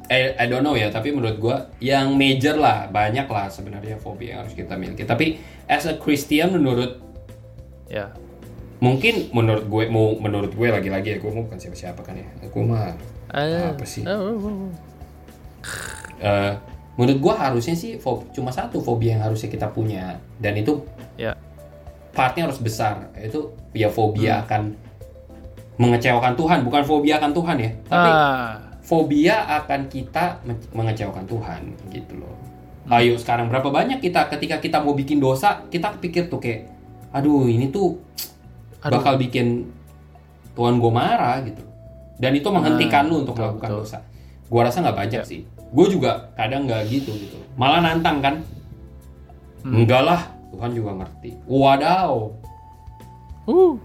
eh, 0.07 0.37
I 0.37 0.45
don't 0.45 0.61
know 0.61 0.73
ya, 0.73 0.87
tapi 0.87 1.09
menurut 1.09 1.37
gua 1.37 1.71
yang 1.79 2.13
major 2.13 2.53
lah, 2.55 2.85
banyak 2.87 3.25
lah 3.25 3.47
sebenarnya 3.47 3.97
fobia 3.97 4.35
yang 4.35 4.39
harus 4.45 4.53
kita 4.53 4.75
miliki. 4.75 5.03
Tapi 5.03 5.39
as 5.65 5.85
a 5.85 5.95
Christian 5.95 6.53
menurut 6.53 7.01
ya. 7.87 8.13
mungkin 8.77 9.29
menurut 9.29 9.65
gue 9.65 9.83
mau 9.87 10.17
menurut 10.17 10.51
gue 10.51 10.67
lagi-lagi 10.67 11.13
ya 11.13 11.17
gue 11.17 11.29
mau 11.29 11.45
bukan 11.45 11.57
siapa-siapa 11.57 12.01
kan 12.01 12.15
ya. 12.15 12.27
Gue 12.43 12.63
mah 12.63 12.93
Eh, 13.31 13.63
Apa 13.71 13.85
sih? 13.87 14.03
oh. 14.03 14.67
eh, 16.19 16.53
menurut 16.93 17.19
gua 17.19 17.35
harusnya 17.39 17.71
sih 17.73 17.95
cuma 18.31 18.51
satu 18.51 18.83
fobia 18.83 19.15
yang 19.15 19.23
harusnya 19.23 19.47
kita 19.47 19.67
punya 19.67 20.19
dan 20.37 20.53
itu 20.55 20.83
Ya. 21.15 21.35
Partnya 22.11 22.47
harus 22.47 22.59
besar 22.59 23.07
itu 23.15 23.51
ya 23.71 23.87
fobia 23.87 24.43
akan 24.43 24.75
mengecewakan 25.79 26.33
Tuhan, 26.37 26.59
bukan 26.61 26.83
fobia 26.85 27.17
akan 27.17 27.31
Tuhan 27.33 27.57
ya, 27.57 27.71
tapi 27.89 28.09
Ah, 28.11 28.51
fobia 28.83 29.35
akan 29.63 29.89
kita 29.89 30.43
me- 30.45 30.69
mengecewakan 30.75 31.25
Tuhan 31.25 31.61
gitu 31.89 32.21
loh. 32.21 32.35
Ayo 32.91 33.15
sekarang 33.17 33.47
berapa 33.49 33.71
banyak 33.71 33.97
kita 33.97 34.27
ketika 34.29 34.59
kita 34.59 34.77
mau 34.83 34.93
bikin 34.93 35.17
dosa, 35.17 35.63
kita 35.71 35.95
pikir 35.97 36.27
tuh 36.27 36.37
kayak, 36.37 36.69
aduh 37.09 37.47
ini 37.47 37.71
tuh 37.71 37.97
Aduh. 38.83 38.99
bakal 38.99 39.15
bikin 39.17 39.71
Tuhan 40.53 40.77
gue 40.77 40.91
marah 40.91 41.39
gitu. 41.41 41.63
Dan 42.21 42.37
itu 42.37 42.45
menghentikan 42.53 43.09
lu 43.09 43.25
untuk 43.25 43.33
betul, 43.33 43.57
melakukan 43.57 43.69
betul. 43.71 43.81
dosa. 43.81 43.97
Gua 44.51 44.61
rasa 44.67 44.83
nggak 44.83 44.97
banyak 44.97 45.23
sih. 45.25 45.41
Gue 45.71 45.87
juga 45.89 46.29
kadang 46.35 46.67
nggak 46.69 46.85
gitu 46.91 47.15
gitu. 47.17 47.39
Malah 47.57 47.81
nantang 47.81 48.21
kan? 48.21 48.35
Hmm. 49.63 49.81
Enggak 49.81 50.03
lah, 50.05 50.21
Tuhan 50.51 50.71
juga 50.75 50.91
ngerti. 50.99 51.31
Wadaw. 51.47 52.13
uh. 53.47 53.75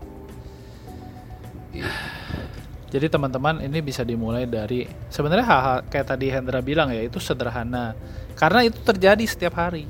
Jadi 2.87 3.07
teman-teman 3.11 3.61
ini 3.61 3.83
bisa 3.83 4.07
dimulai 4.07 4.47
dari 4.47 4.87
sebenarnya 5.11 5.45
hal-hal 5.45 5.79
kayak 5.91 6.07
tadi 6.07 6.31
Hendra 6.31 6.63
bilang 6.63 6.89
ya 6.89 7.03
itu 7.03 7.19
sederhana 7.19 7.93
karena 8.39 8.65
itu 8.65 8.79
terjadi 8.81 9.25
setiap 9.27 9.59
hari. 9.59 9.85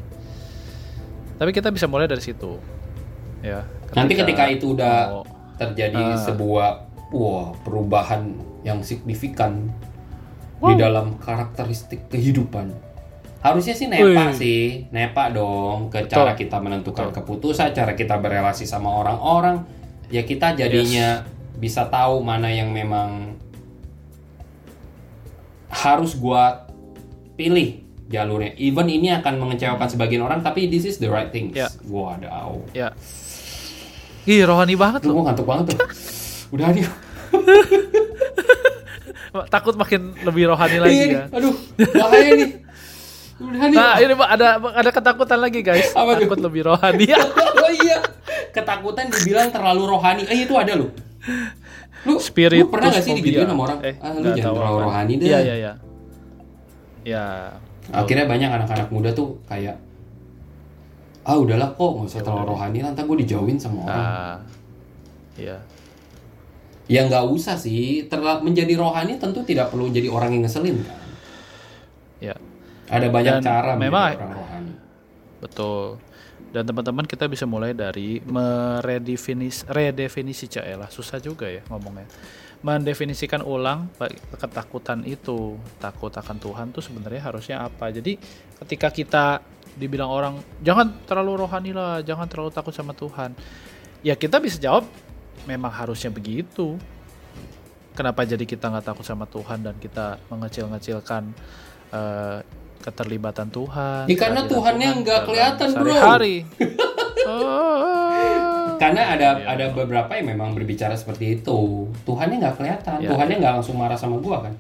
Tapi 1.37 1.51
kita 1.53 1.69
bisa 1.69 1.85
mulai 1.87 2.09
dari 2.09 2.25
situ. 2.25 2.57
Ya. 3.45 3.63
Nanti 3.93 4.17
ketika 4.17 4.49
itu 4.49 4.73
udah 4.75 5.23
mau- 5.23 5.27
terjadi 5.61 6.03
Ah. 6.03 6.19
sebuah 6.19 6.69
wah 7.13 7.53
perubahan 7.63 8.35
yang 8.65 8.83
signifikan 8.83 9.71
di 10.59 10.75
dalam 10.75 11.21
karakteristik 11.21 12.09
kehidupan. 12.11 12.73
Harusnya 13.47 13.79
sih 13.79 13.87
nepa 13.87 14.27
Wih. 14.27 14.35
sih, 14.35 14.63
nepa 14.91 15.31
dong 15.31 15.87
ke 15.87 16.03
Betul. 16.03 16.19
cara 16.19 16.35
kita 16.35 16.59
menentukan 16.59 17.15
keputusan, 17.15 17.71
cara 17.71 17.95
kita 17.95 18.19
berelasi 18.19 18.67
sama 18.67 18.91
orang-orang. 18.91 19.63
Ya 20.11 20.27
kita 20.27 20.59
jadinya 20.59 21.23
bisa 21.55 21.87
tahu 21.87 22.27
mana 22.27 22.51
yang 22.51 22.75
memang 22.75 23.39
harus 25.71 26.19
gua 26.19 26.67
pilih 27.39 27.87
jalurnya. 28.11 28.59
Even 28.59 28.91
ini 28.91 29.15
akan 29.15 29.39
mengecewakan 29.39 29.87
sebagian 29.87 30.27
orang, 30.27 30.43
tapi 30.43 30.67
this 30.67 30.83
is 30.83 30.99
the 30.99 31.07
right 31.07 31.31
thing. 31.31 31.55
Ya. 31.55 31.71
Wadaw. 31.87 32.67
ya. 32.75 32.91
Ih, 34.27 34.43
rohani 34.43 34.75
banget 34.75 35.07
Tuh 35.07 35.15
loh. 35.15 35.23
gue 35.23 35.25
ngantuk 35.31 35.47
banget 35.47 35.65
tuh. 35.71 35.79
Udah 36.59 36.75
nih. 36.75 36.83
Takut 39.55 39.79
makin 39.79 40.19
lebih 40.27 40.51
rohani 40.51 40.83
lagi 40.83 40.97
Iya 40.97 41.07
ya. 41.07 41.23
Aduh, 41.31 41.55
bahaya 41.95 42.31
nih. 42.35 42.66
Nah, 43.37 44.01
ini 44.01 44.15
ada 44.17 44.57
ada 44.57 44.91
ketakutan 44.91 45.37
lagi 45.37 45.61
guys. 45.61 45.93
Apa? 45.93 46.17
Takut 46.17 46.41
lebih 46.41 46.73
rohani. 46.73 47.05
oh 47.65 47.71
iya. 47.85 48.01
Ketakutan 48.49 49.13
dibilang 49.13 49.53
terlalu 49.53 49.93
rohani. 49.93 50.25
Eh 50.25 50.49
itu 50.49 50.57
ada 50.57 50.73
loh. 50.73 50.89
Lu, 52.09 52.17
Spirit 52.17 52.63
lu 52.65 52.71
pernah 52.73 52.89
gak 52.95 53.03
sih 53.05 53.13
digituin 53.19 53.51
sama 53.51 53.63
orang? 53.69 53.79
Eh, 53.83 53.95
ah, 54.01 54.15
lu 54.15 54.31
jangan 54.33 54.57
terlalu 54.57 54.79
apa. 54.81 54.87
rohani 54.89 55.13
deh. 55.21 55.27
Iya, 55.29 55.39
iya, 55.43 55.55
iya. 55.59 55.73
Ya. 57.05 57.25
Akhirnya 57.93 58.25
banyak 58.25 58.51
anak-anak 58.51 58.89
muda 58.89 59.11
tuh 59.13 59.37
kayak 59.45 59.77
ah 61.27 61.35
udahlah 61.35 61.75
kok 61.75 61.91
nggak 61.91 62.07
usah 62.07 62.23
terlalu 62.23 62.55
rohani 62.55 62.79
nanti 62.87 63.03
gue 63.03 63.17
dijauhin 63.27 63.59
sama 63.61 63.85
orang. 63.85 64.01
Ah. 64.01 64.37
Iya. 65.37 65.57
Ya 66.89 67.01
nggak 67.05 67.27
usah 67.29 67.59
sih. 67.59 68.07
Terla- 68.09 68.41
menjadi 68.41 68.79
rohani 68.81 69.21
tentu 69.21 69.45
tidak 69.45 69.69
perlu 69.69 69.93
jadi 69.93 70.09
orang 70.09 70.33
yang 70.33 70.47
ngeselin 70.49 70.81
kan. 70.81 71.06
Ada 72.87 73.07
banyak 73.11 73.33
Dan 73.39 73.43
cara 73.43 73.73
memang- 73.75 74.15
orang 74.15 74.33
rohani. 74.35 74.75
Betul. 75.43 75.99
Dan 76.55 76.63
teman-teman 76.65 77.05
kita 77.05 77.29
bisa 77.29 77.45
mulai 77.45 77.77
dari 77.77 78.23
meredefinis 78.25 79.67
redefinisi 79.69 80.49
lah 80.57 80.89
susah 80.89 81.21
juga 81.21 81.51
ya 81.51 81.61
ngomongnya. 81.69 82.09
Mendefinisikan 82.65 83.45
ulang 83.45 83.93
ketakutan 84.33 85.05
itu, 85.05 85.61
takut 85.77 86.09
akan 86.09 86.37
Tuhan 86.41 86.67
tuh 86.73 86.81
sebenarnya 86.81 87.21
harusnya 87.21 87.57
apa. 87.69 87.93
Jadi 87.93 88.17
ketika 88.65 88.89
kita 88.89 89.25
dibilang 89.77 90.09
orang 90.09 90.35
jangan 90.65 90.97
terlalu 91.05 91.45
rohani 91.45 91.77
lah, 91.77 92.01
jangan 92.01 92.25
terlalu 92.25 92.49
takut 92.49 92.73
sama 92.73 92.97
Tuhan. 92.97 93.37
Ya 94.01 94.17
kita 94.17 94.41
bisa 94.41 94.57
jawab 94.57 94.89
memang 95.45 95.69
harusnya 95.69 96.09
begitu. 96.09 96.81
Kenapa 97.93 98.25
jadi 98.25 98.45
kita 98.49 98.73
nggak 98.73 98.87
takut 98.97 99.05
sama 99.05 99.29
Tuhan 99.29 99.61
dan 99.61 99.77
kita 99.77 100.17
mengecil-ngecilkan 100.33 101.23
eh, 101.93 102.39
keterlibatan 102.87 103.51
Tuhan? 103.51 104.07
Ya, 104.07 104.17
karena 104.17 104.41
Tuhannya 104.45 104.89
Tuhan 104.89 105.03
nggak 105.03 105.21
kelihatan, 105.27 105.69
bro. 105.75 105.91
sehari-hari. 105.91 106.37
Oh. 107.27 108.79
Karena 108.79 109.03
ada 109.11 109.29
Iya. 109.35 109.51
ada 109.51 109.67
beberapa 109.75 110.15
yang 110.15 110.31
memang 110.31 110.55
berbicara 110.55 110.95
seperti 110.95 111.37
itu. 111.37 111.59
Tuhannya 112.07 112.39
nggak 112.39 112.55
kelihatan. 112.55 113.03
Iya. 113.03 113.11
Tuhannya 113.11 113.37
nggak 113.43 113.53
langsung 113.59 113.75
marah 113.75 113.99
sama 113.99 114.15
gua 114.19 114.47
kan. 114.47 114.55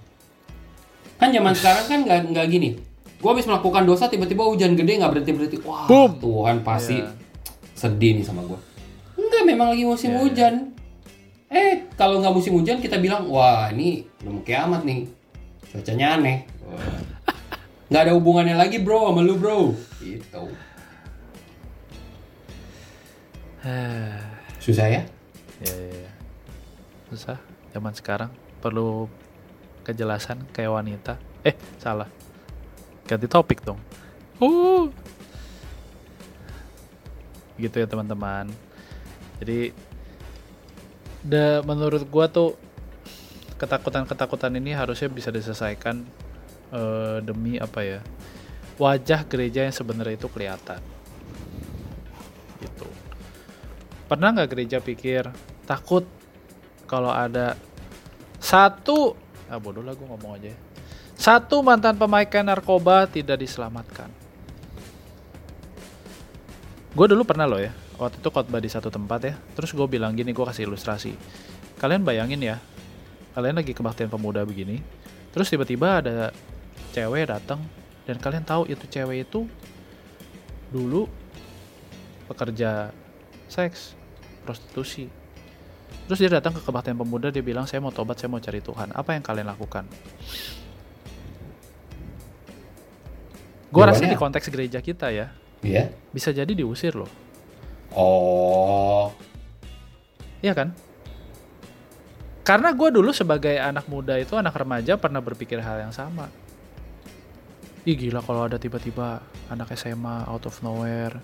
Kan 1.16 1.30
zaman 1.30 1.54
sekarang 1.54 1.84
kan 1.86 1.98
nggak 2.02 2.20
nggak 2.34 2.46
gini. 2.48 2.74
Gua 3.16 3.32
habis 3.32 3.46
melakukan 3.46 3.86
dosa 3.86 4.10
tiba-tiba 4.10 4.42
hujan 4.42 4.74
gede 4.74 4.98
nggak 4.98 5.12
berhenti 5.14 5.30
berhenti. 5.30 5.58
Wah 5.62 5.86
Boom. 5.86 6.18
Tuhan 6.18 6.56
pasti 6.60 6.98
Iya. 6.98 7.14
sedih 7.72 8.18
nih 8.18 8.24
sama 8.26 8.42
gua. 8.42 8.58
Enggak 9.14 9.42
memang 9.46 9.70
lagi 9.70 9.86
musim 9.86 10.10
Iya, 10.10 10.18
hujan. 10.20 10.54
Eh 11.46 11.86
kalau 11.94 12.18
nggak 12.18 12.34
musim 12.34 12.50
hujan 12.52 12.82
kita 12.82 12.98
bilang 12.98 13.30
wah 13.30 13.70
ini 13.70 14.02
belum 14.18 14.42
kiamat 14.42 14.82
nih. 14.82 15.06
Cuacanya 15.70 16.18
aneh. 16.18 16.42
Wah. 16.66 17.14
Nggak 17.86 18.02
ada 18.02 18.12
hubungannya 18.18 18.58
lagi 18.58 18.82
bro 18.82 19.06
sama 19.10 19.22
lu 19.22 19.38
bro. 19.38 19.74
Gitu. 20.02 20.42
Susah 24.64 24.86
ya? 24.90 25.02
ya, 25.62 25.74
ya, 25.74 25.94
ya. 26.06 26.12
Susah. 27.10 27.38
Zaman 27.70 27.94
sekarang 27.94 28.30
perlu 28.58 29.06
kejelasan 29.86 30.42
kayak 30.50 30.74
wanita. 30.74 31.14
Eh, 31.46 31.54
salah. 31.78 32.10
Ganti 33.06 33.30
topik 33.30 33.62
dong. 33.62 33.78
Uh. 34.42 34.90
Gitu 37.54 37.78
ya 37.78 37.86
teman-teman. 37.86 38.50
Jadi 39.38 39.70
da, 41.22 41.62
menurut 41.62 42.02
gua 42.10 42.26
tuh 42.26 42.58
ketakutan-ketakutan 43.62 44.58
ini 44.58 44.74
harusnya 44.74 45.06
bisa 45.06 45.30
diselesaikan 45.30 46.02
eh, 46.72 47.18
demi 47.22 47.58
apa 47.60 47.80
ya? 47.84 48.00
Wajah 48.76 49.24
gereja 49.24 49.64
yang 49.64 49.74
sebenarnya 49.74 50.20
itu 50.20 50.28
kelihatan. 50.28 50.80
Gitu. 52.60 52.88
Pernah 54.06 54.36
nggak 54.36 54.50
gereja 54.52 54.78
pikir 54.80 55.28
takut 55.66 56.06
kalau 56.86 57.10
ada 57.10 57.58
satu 58.38 59.18
ah 59.50 59.58
bodoh 59.58 59.82
lah 59.82 59.94
gue 59.94 60.06
ngomong 60.06 60.38
aja 60.38 60.54
ya. 60.54 60.56
satu 61.18 61.62
mantan 61.62 61.98
pemakai 61.98 62.42
narkoba 62.42 63.06
tidak 63.10 63.42
diselamatkan 63.42 64.10
gue 66.96 67.06
dulu 67.12 67.22
pernah 67.26 67.44
loh 67.44 67.60
ya 67.60 67.74
waktu 67.98 68.18
itu 68.22 68.28
khotbah 68.30 68.62
di 68.62 68.70
satu 68.70 68.88
tempat 68.90 69.20
ya 69.22 69.34
terus 69.54 69.74
gue 69.74 69.86
bilang 69.86 70.14
gini 70.14 70.34
gue 70.34 70.44
kasih 70.46 70.66
ilustrasi 70.66 71.14
kalian 71.78 72.02
bayangin 72.02 72.40
ya 72.42 72.56
kalian 73.36 73.60
lagi 73.60 73.74
kebaktian 73.76 74.08
pemuda 74.08 74.42
begini 74.42 74.80
terus 75.30 75.50
tiba-tiba 75.52 76.00
ada 76.02 76.32
cewek 76.96 77.28
datang 77.28 77.60
dan 78.08 78.16
kalian 78.16 78.48
tahu 78.48 78.64
itu 78.72 78.88
cewek 78.88 79.28
itu 79.28 79.44
dulu 80.72 81.04
pekerja 82.32 82.88
seks 83.52 83.92
prostitusi. 84.48 85.12
Terus 86.08 86.18
dia 86.22 86.30
datang 86.32 86.56
ke 86.56 86.64
kebaktian 86.64 86.96
pemuda 86.96 87.28
dia 87.28 87.44
bilang 87.44 87.68
saya 87.68 87.84
mau 87.84 87.92
tobat 87.92 88.16
saya 88.16 88.32
mau 88.32 88.40
cari 88.40 88.64
Tuhan. 88.64 88.96
Apa 88.96 89.12
yang 89.12 89.20
kalian 89.20 89.44
lakukan? 89.52 89.84
Gue 93.68 93.82
rasa 93.84 94.08
di 94.08 94.16
konteks 94.16 94.48
gereja 94.48 94.80
kita 94.80 95.12
ya 95.12 95.28
Iya. 95.60 95.90
bisa 96.14 96.30
jadi 96.32 96.48
diusir 96.48 96.96
loh. 96.96 97.10
Oh. 97.92 99.12
Iya 100.40 100.54
kan? 100.54 100.72
Karena 102.46 102.70
gue 102.70 102.88
dulu 102.94 103.10
sebagai 103.10 103.58
anak 103.58 103.90
muda 103.90 104.14
itu 104.16 104.38
anak 104.38 104.54
remaja 104.54 104.94
pernah 104.94 105.18
berpikir 105.18 105.58
hal 105.58 105.82
yang 105.82 105.90
sama 105.90 106.30
ih 107.86 107.94
gila 107.94 108.18
kalau 108.20 108.50
ada 108.50 108.58
tiba-tiba 108.58 109.22
anak 109.46 109.70
SMA 109.78 110.26
out 110.26 110.42
of 110.50 110.58
nowhere 110.66 111.14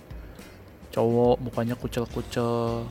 cowok 0.94 1.42
mukanya 1.42 1.74
kucel-kucel 1.74 2.86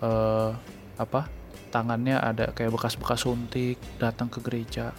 eh 0.00 0.50
apa 0.96 1.28
tangannya 1.68 2.16
ada 2.16 2.48
kayak 2.56 2.72
bekas-bekas 2.72 3.28
suntik 3.28 3.76
datang 4.00 4.32
ke 4.32 4.40
gereja 4.40 4.96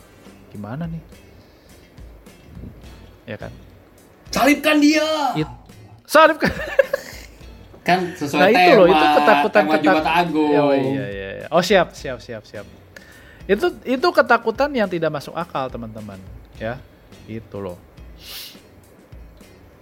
gimana 0.53 0.85
nih 0.85 1.03
ya 3.25 3.37
kan 3.41 3.51
Salibkan 4.31 4.79
dia. 4.79 5.35
It, 5.35 5.49
salib 6.07 6.39
kan 7.87 8.13
sesuai 8.13 8.39
nah 8.39 8.49
tema. 8.53 8.61
itu 8.61 8.71
loh 8.77 8.87
itu 8.87 9.05
ketakutan 9.17 9.63
tema 9.65 9.75
Jumat 9.81 10.05
Agung. 10.05 10.53
Oh, 10.53 10.69
iya, 10.69 11.05
iya, 11.09 11.29
iya. 11.41 11.47
oh 11.49 11.65
siap 11.65 11.97
siap 11.97 12.21
siap 12.21 12.45
siap 12.45 12.65
itu 13.49 13.67
itu 13.89 14.07
ketakutan 14.13 14.69
yang 14.69 14.85
tidak 14.85 15.09
masuk 15.09 15.33
akal 15.33 15.65
teman-teman 15.65 16.21
ya 16.61 16.77
itu 17.25 17.57
loh 17.57 17.81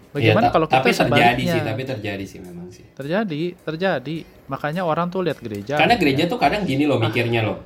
bagaimana 0.10 0.50
ta- 0.50 0.54
kalau 0.54 0.66
kita 0.66 0.76
tapi 0.76 0.90
terjadi 0.90 1.06
sebaliknya 1.06 1.54
sih, 1.54 1.62
tapi 1.62 1.82
terjadi 1.86 2.26
sih 2.26 2.40
memang 2.42 2.68
sih. 2.74 2.86
terjadi 2.98 3.42
terjadi 3.62 4.16
makanya 4.48 4.82
orang 4.82 5.08
tuh 5.08 5.22
lihat 5.22 5.38
gereja 5.38 5.78
Karena 5.78 5.94
gitu 5.94 6.02
gereja 6.02 6.24
ya. 6.26 6.32
tuh 6.32 6.40
kadang 6.42 6.64
gini 6.66 6.84
loh 6.84 6.98
mikirnya 6.98 7.42
loh. 7.44 7.60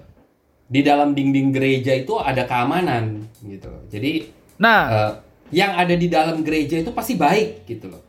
di 0.64 0.82
dalam 0.82 1.14
dinding 1.14 1.54
gereja 1.54 1.94
itu 1.94 2.18
ada 2.18 2.44
keamanan 2.44 3.30
gitu. 3.42 3.70
Jadi 3.88 4.26
Nah, 4.56 4.82
eh, 4.88 5.14
yang 5.52 5.76
ada 5.76 5.94
di 5.94 6.08
dalam 6.08 6.42
gereja 6.42 6.80
itu 6.80 6.90
pasti 6.90 7.14
baik 7.14 7.68
gitu 7.68 7.90
loh. 7.90 8.02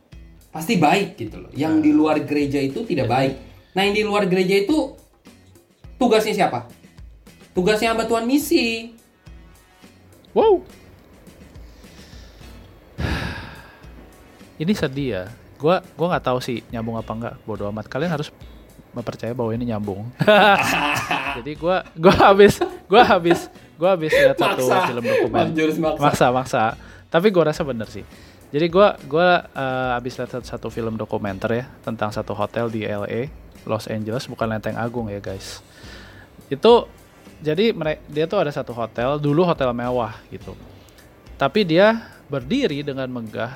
Pasti 0.49 0.79
baik 0.79 1.13
gitu 1.15 1.41
loh. 1.41 1.51
Yang 1.53 1.73
di 1.83 1.91
luar 1.91 2.21
gereja 2.21 2.57
itu 2.57 2.81
tidak 2.81 3.05
baik. 3.05 3.33
Nah, 3.71 3.81
yang 3.83 3.93
di 3.93 4.01
luar 4.01 4.25
gereja 4.25 4.55
itu 4.55 4.93
tugasnya 5.95 6.33
siapa? 6.33 6.65
Tugasnya 7.51 7.91
hamba 7.91 8.05
Tuhan 8.05 8.23
misi. 8.23 8.93
wow. 10.31 10.63
Ini 14.55 14.73
sedih 14.73 15.07
ya. 15.07 15.23
Gua 15.55 15.83
gua 15.95 16.15
nggak 16.15 16.25
tahu 16.25 16.39
sih 16.39 16.63
nyambung 16.71 16.95
apa 16.95 17.11
enggak. 17.11 17.33
Bodoh 17.43 17.67
amat. 17.71 17.87
Kalian 17.87 18.11
harus 18.11 18.29
mempercayai 18.91 19.35
bahwa 19.35 19.51
ini 19.51 19.71
nyambung. 19.71 20.07
Jadi 21.39 21.51
gua 21.55 21.83
gua 21.95 22.15
habis 22.31 22.59
gua 22.87 23.03
habis 23.03 23.39
gua 23.75 23.89
habis 23.95 24.11
lihat 24.15 24.39
satu 24.39 24.63
film 24.63 25.03
Jurus 25.51 25.75
maksa. 25.75 25.99
maksa 25.99 26.27
maksa 26.31 26.63
tapi 27.11 27.31
gue 27.31 27.43
rasa 27.43 27.63
bener 27.63 27.87
sih 27.87 28.03
jadi 28.51 28.67
gue 28.67 28.87
gua 29.07 29.47
abis 29.95 30.15
lihat 30.15 30.31
satu- 30.35 30.47
satu 30.47 30.67
film 30.67 30.95
dokumenter 30.95 31.51
ya 31.51 31.65
tentang 31.83 32.11
satu 32.11 32.31
hotel 32.31 32.67
di 32.67 32.83
LA 32.83 33.31
Los 33.63 33.87
Angeles 33.87 34.27
bukan 34.27 34.47
Lenteng 34.47 34.75
Agung 34.75 35.07
ya 35.07 35.19
guys 35.19 35.59
itu 36.47 36.73
jadi 37.39 37.75
dia 38.07 38.25
tuh 38.27 38.39
ada 38.39 38.51
satu 38.51 38.71
hotel 38.71 39.19
dulu 39.19 39.43
hotel 39.43 39.75
mewah 39.75 40.15
gitu 40.31 40.55
tapi 41.35 41.63
dia 41.63 41.99
berdiri 42.31 42.79
dengan 42.79 43.11
megah 43.11 43.51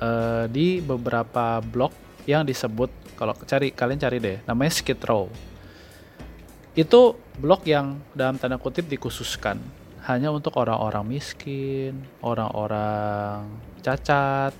eh, 0.00 0.44
di 0.50 0.80
beberapa 0.80 1.60
blok 1.60 1.92
yang 2.24 2.42
disebut 2.46 2.90
kalau 3.14 3.36
cari 3.46 3.70
kalian 3.70 4.00
cari 4.00 4.16
deh 4.18 4.36
namanya 4.48 4.72
Skid 4.74 4.98
Row 5.04 5.28
itu 6.74 7.00
blok 7.38 7.62
yang 7.70 8.02
dalam 8.16 8.34
tanda 8.34 8.58
kutip 8.58 8.90
dikhususkan 8.90 9.62
hanya 10.04 10.28
untuk 10.28 10.52
orang-orang 10.60 11.16
miskin, 11.16 12.04
orang-orang 12.20 13.48
cacat, 13.80 14.52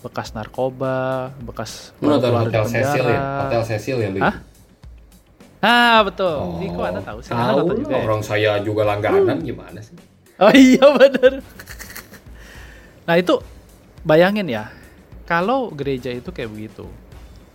bekas 0.00 0.32
narkoba, 0.32 1.36
bekas 1.44 1.92
keluar 2.00 2.48
Hotel 2.48 2.64
Cecil 2.64 3.04
ya? 3.04 3.20
Hotel 3.44 3.62
Cecil 3.66 3.96
ya? 4.00 4.10
Hah? 4.24 4.36
Ah 5.60 5.98
betul. 6.06 6.36
Oh, 6.36 6.56
Ini 6.56 6.72
kok 6.72 6.84
anda 6.84 7.02
tahu 7.04 7.18
sih? 7.20 7.32
Tahu 7.34 7.58
lah, 7.66 7.76
juga 7.76 7.94
ya? 7.96 8.02
orang 8.08 8.22
saya 8.22 8.52
juga 8.64 8.82
langganan 8.88 9.36
gimana 9.44 9.80
sih? 9.84 9.96
Oh 10.40 10.52
iya 10.52 10.84
bener. 10.96 11.44
nah 13.08 13.16
itu 13.20 13.34
bayangin 14.06 14.46
ya, 14.46 14.70
kalau 15.26 15.74
gereja 15.74 16.14
itu 16.14 16.30
kayak 16.30 16.50
begitu, 16.54 16.86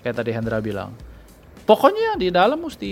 kayak 0.04 0.20
tadi 0.20 0.36
Hendra 0.36 0.60
bilang, 0.60 0.92
pokoknya 1.64 2.20
di 2.20 2.28
dalam 2.28 2.60
mesti 2.60 2.88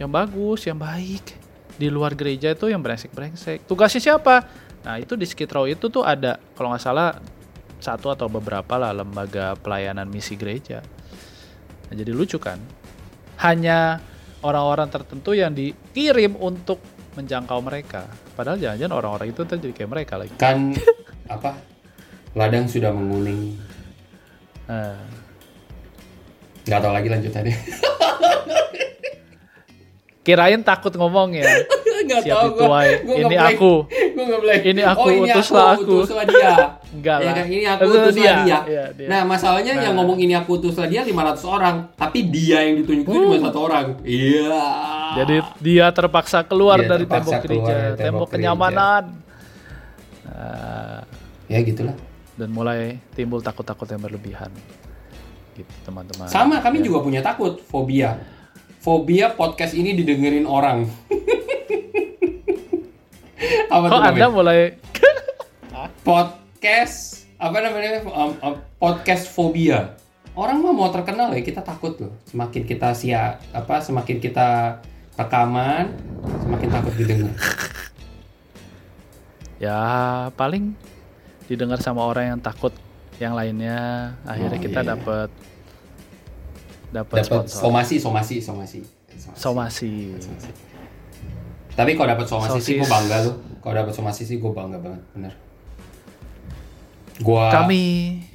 yang 0.00 0.08
bagus, 0.08 0.64
yang 0.64 0.80
baik. 0.80 1.44
Di 1.74 1.90
luar 1.90 2.14
gereja 2.14 2.54
itu 2.54 2.70
yang 2.70 2.78
brengsek-brengsek. 2.80 3.66
Tugasnya 3.66 3.98
siapa? 3.98 4.46
Nah 4.86 4.94
itu 5.02 5.18
di 5.18 5.26
Skid 5.26 5.50
Row 5.50 5.66
itu 5.66 5.90
tuh 5.90 6.06
ada, 6.06 6.38
kalau 6.54 6.70
nggak 6.70 6.82
salah 6.82 7.18
satu 7.82 8.14
atau 8.14 8.30
beberapa 8.30 8.78
lah 8.78 8.94
lembaga 8.94 9.58
pelayanan 9.58 10.06
misi 10.06 10.38
gereja. 10.38 10.80
Nah, 11.90 11.94
jadi 11.98 12.14
lucu 12.14 12.38
kan? 12.38 12.62
Hanya 13.42 13.98
orang-orang 14.46 14.86
tertentu 14.86 15.34
yang 15.34 15.50
dikirim 15.50 16.38
untuk 16.38 16.78
menjangkau 17.18 17.58
mereka. 17.58 18.06
Padahal 18.38 18.56
jangan-jangan 18.56 18.94
orang-orang 18.94 19.28
itu 19.34 19.40
tuh 19.42 19.58
jadi 19.58 19.74
kayak 19.74 19.90
mereka 19.90 20.14
lagi. 20.14 20.34
Kan 20.38 20.78
apa? 21.26 21.73
Ladang 22.34 22.66
sudah 22.66 22.90
menguning. 22.90 23.54
Nah, 24.66 24.98
Nggak 26.64 26.80
tahu 26.80 26.92
lagi 26.92 27.08
lanjutannya. 27.08 27.56
kirain 30.24 30.60
takut 30.60 30.88
ngomong 30.90 31.36
ya. 31.36 31.44
Nggak 32.04 32.20
Siap 32.24 32.36
tahu. 32.36 32.48
Gua 32.58 32.80
Ini 32.88 33.36
aku. 33.36 33.74
Ini 34.56 34.82
aku, 34.82 35.00
oh, 35.00 35.10
ini 35.10 35.28
utuslah 35.30 35.66
aku, 35.72 35.82
aku. 35.82 35.94
utuslah 36.00 36.24
dia. 36.24 36.52
Enggak 36.96 37.16
Ya 37.16 37.24
lah. 37.24 37.34
kan, 37.34 37.44
ini 37.46 37.64
aku 37.66 37.80
utuslah 37.84 38.12
dia. 38.12 38.34
dia. 38.40 38.58
Iya, 38.64 38.84
dia. 38.94 39.06
Nah, 39.06 39.20
masalahnya 39.24 39.72
yang 39.74 39.92
Nah. 39.92 40.00
ngomong 40.00 40.18
ini 40.18 40.32
aku 40.32 40.50
utuslah 40.56 40.86
dia 40.86 41.00
500 41.02 41.44
orang, 41.44 41.76
tapi 41.92 42.18
dia 42.24 42.58
yang 42.62 42.80
ditunjuk 42.80 43.04
itu 43.04 43.18
cuma 43.20 43.36
satu 43.38 43.58
orang. 43.62 43.86
Iya. 44.00 44.64
Jadi 45.14 45.34
dia 45.60 45.86
terpaksa 45.90 46.38
keluar 46.42 46.78
Dia 46.78 46.88
dari 46.88 47.04
terpaksa 47.04 47.30
tembok 47.30 47.44
keluar 47.44 47.64
gereja, 47.68 47.76
tembok 47.76 48.00
tembok 48.00 48.26
gereja. 48.26 48.34
kenyamanan. 48.34 49.04
Nah, 50.24 51.00
ya 51.46 51.58
gitulah. 51.60 51.96
Dan 52.34 52.50
mulai 52.50 52.98
timbul 53.14 53.38
takut-takut 53.38 53.86
yang 53.86 54.02
berlebihan. 54.02 54.50
Gitu, 55.54 55.70
teman-teman. 55.86 56.26
Sama 56.26 56.58
kami 56.58 56.82
Ya. 56.82 56.90
juga 56.90 56.98
punya 57.02 57.22
takut, 57.22 57.62
fobia. 57.62 58.18
Fobia 58.82 59.32
podcast 59.32 59.72
ini 59.72 59.94
didengerin 59.94 60.44
orang. 60.44 60.84
Apa 63.70 63.86
Kok 63.90 64.00
Anda 64.02 64.26
mulai 64.30 64.60
Podcast 66.04 67.26
apa 67.36 67.60
namanya? 67.60 68.00
Um, 68.08 68.32
um, 68.40 68.54
podcast 68.78 69.28
fobia. 69.28 69.96
Orang 70.32 70.62
mah 70.62 70.72
mau 70.72 70.88
terkenal 70.88 71.32
ya 71.32 71.40
kita 71.40 71.60
takut 71.60 71.96
loh. 72.00 72.12
Semakin 72.24 72.62
kita 72.64 72.92
sia 72.96 73.36
apa 73.52 73.80
semakin 73.80 74.16
kita 74.18 74.80
rekaman, 75.14 75.92
semakin 76.40 76.68
takut 76.72 76.92
didengar. 76.96 77.32
ya 79.64 79.80
paling 80.34 80.74
didengar 81.44 81.78
sama 81.78 82.02
orang 82.02 82.24
yang 82.28 82.40
takut 82.40 82.72
yang 83.16 83.32
lainnya 83.32 83.78
akhirnya 84.24 84.58
Oh, 84.58 84.62
kita 84.62 84.80
iya, 84.80 84.86
iya. 84.86 84.92
dapat 84.92 85.28
dapat 86.90 87.16
Dapat 87.16 87.26
sponsor 87.26 87.58
somasi, 87.60 87.96
somasi, 87.98 88.36
somasi. 88.38 88.80
somasi 89.34 89.92
Tapi 91.72 91.90
kalau 91.92 92.08
dapat 92.08 92.26
somasi 92.26 92.58
sih 92.58 92.74
gue 92.76 92.82
Sosis. 92.82 92.92
bangga 92.92 93.16
loh. 93.20 93.34
Kalau 93.58 93.74
dapat 93.76 93.92
somasi 93.92 94.22
sih 94.22 94.36
gue 94.36 94.46
bangga 94.48 94.78
banget, 94.78 95.02
bener. 95.10 95.34
Gua 97.16 97.46
kami 97.48 97.82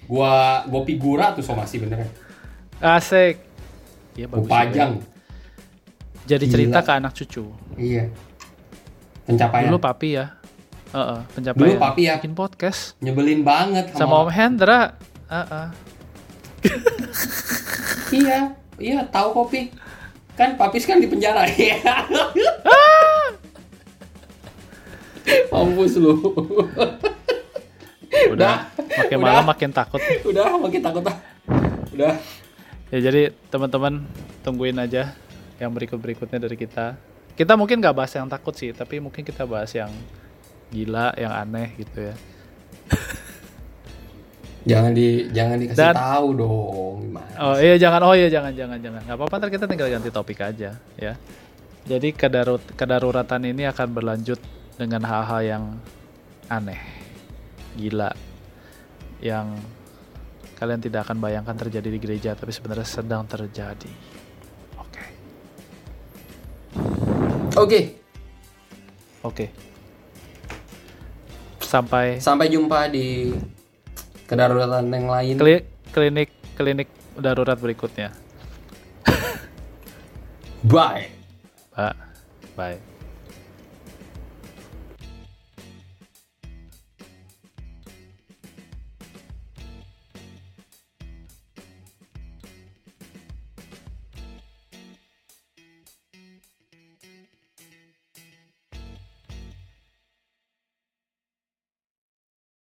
gua 0.05 0.64
gua 0.66 0.82
figura 0.84 1.32
tuh 1.32 1.43
somasi 1.43 1.80
bener. 1.80 2.07
asik 2.80 3.36
Iya, 4.16 4.28
Gua 4.28 4.39
pajang. 4.41 4.91
juga. 4.95 5.07
jadi 6.26 6.43
Gila. 6.43 6.53
cerita 6.53 6.80
ke 6.80 6.91
anak 6.93 7.12
cucu 7.14 7.43
Iya. 7.76 8.07
Pencapaian. 9.26 9.68
dulu 9.68 9.78
papi 9.78 10.10
ya 10.16 10.39
Heeh, 10.90 11.20
pencapaian 11.32 11.70
Dulu 11.70 11.78
papi 11.78 12.02
ya. 12.10 12.18
bikin 12.18 12.34
podcast 12.34 12.98
Nyebelin 12.98 13.46
banget 13.46 13.94
sama 13.94 14.26
Om 14.26 14.30
Hendra 14.34 14.98
Heeh. 15.30 15.68
Iya, 18.10 18.58
iya 18.82 19.06
tahu 19.06 19.38
kopi. 19.38 19.70
Kan 20.34 20.58
papis 20.58 20.90
kan 20.90 20.98
di 20.98 21.06
penjara. 21.06 21.46
Iya. 21.54 21.78
Mampus 25.54 25.94
lu. 26.02 26.18
udah 28.34 28.66
makin 28.74 29.18
udah. 29.22 29.26
malam 29.30 29.46
makin 29.46 29.70
takut 29.70 30.02
Udah 30.26 30.58
makin 30.58 30.82
takut 30.82 31.06
ah. 31.06 31.18
Udah. 31.94 32.18
ya 32.90 32.98
jadi 33.00 33.30
teman-teman 33.54 34.02
tungguin 34.42 34.74
aja 34.82 35.14
yang 35.62 35.70
berikut-berikutnya 35.70 36.42
dari 36.42 36.58
kita 36.58 36.98
kita 37.38 37.54
mungkin 37.54 37.78
nggak 37.78 37.94
bahas 37.94 38.10
yang 38.18 38.26
takut 38.26 38.58
sih 38.58 38.74
tapi 38.74 38.98
mungkin 38.98 39.22
kita 39.22 39.46
bahas 39.46 39.70
yang 39.78 39.94
gila 40.70 41.13
yang 41.17 41.34
aneh 41.34 41.74
gitu 41.78 42.13
ya. 42.13 42.15
Jangan 44.70 44.91
di 44.91 45.32
jangan 45.32 45.55
dikasih 45.55 45.80
Dan- 45.80 45.97
tahu 45.97 46.28
dong 46.36 46.95
gimana. 47.09 47.32
oh 47.41 47.55
iya 47.57 47.76
jangan. 47.80 48.01
Oh 48.05 48.13
iya 48.13 48.28
jangan 48.28 48.51
jangan 48.53 48.78
jangan. 48.78 49.01
Nggak 49.07 49.17
apa-apa 49.17 49.36
ntar 49.39 49.49
kita 49.49 49.65
tinggal 49.65 49.88
ganti 49.89 50.09
topik 50.11 50.39
aja 50.43 50.78
ya. 50.99 51.13
Jadi 51.88 52.11
kedarut 52.13 52.61
kedaruratan 52.76 53.49
ini 53.49 53.65
akan 53.65 53.88
berlanjut 53.89 54.38
dengan 54.76 55.01
hal-hal 55.07 55.41
yang 55.41 55.63
aneh 56.51 56.78
gila 57.80 58.11
yang 59.24 59.57
kalian 60.59 60.84
tidak 60.84 61.07
akan 61.07 61.24
bayangkan 61.24 61.55
terjadi 61.55 61.88
di 61.89 61.99
gereja 61.99 62.32
tapi 62.36 62.51
sebenarnya 62.51 62.84
sedang 62.86 63.24
terjadi. 63.26 63.89
Oke. 64.76 65.03
Oke, 67.55 67.82
oke 69.24 69.45
sampai 71.70 72.17
sampai 72.17 72.49
jumpa 72.49 72.89
di 72.89 73.30
kedaruratan 74.26 74.89
yang 74.89 75.05
lain. 75.05 75.36
kli- 75.38 75.65
klinik 75.93 76.30
klinik 76.57 76.89
darurat 77.13 77.53
berikutnya 77.55 78.09
Bye. 80.65 81.07
Pak 81.72 81.95
bye 82.57 82.89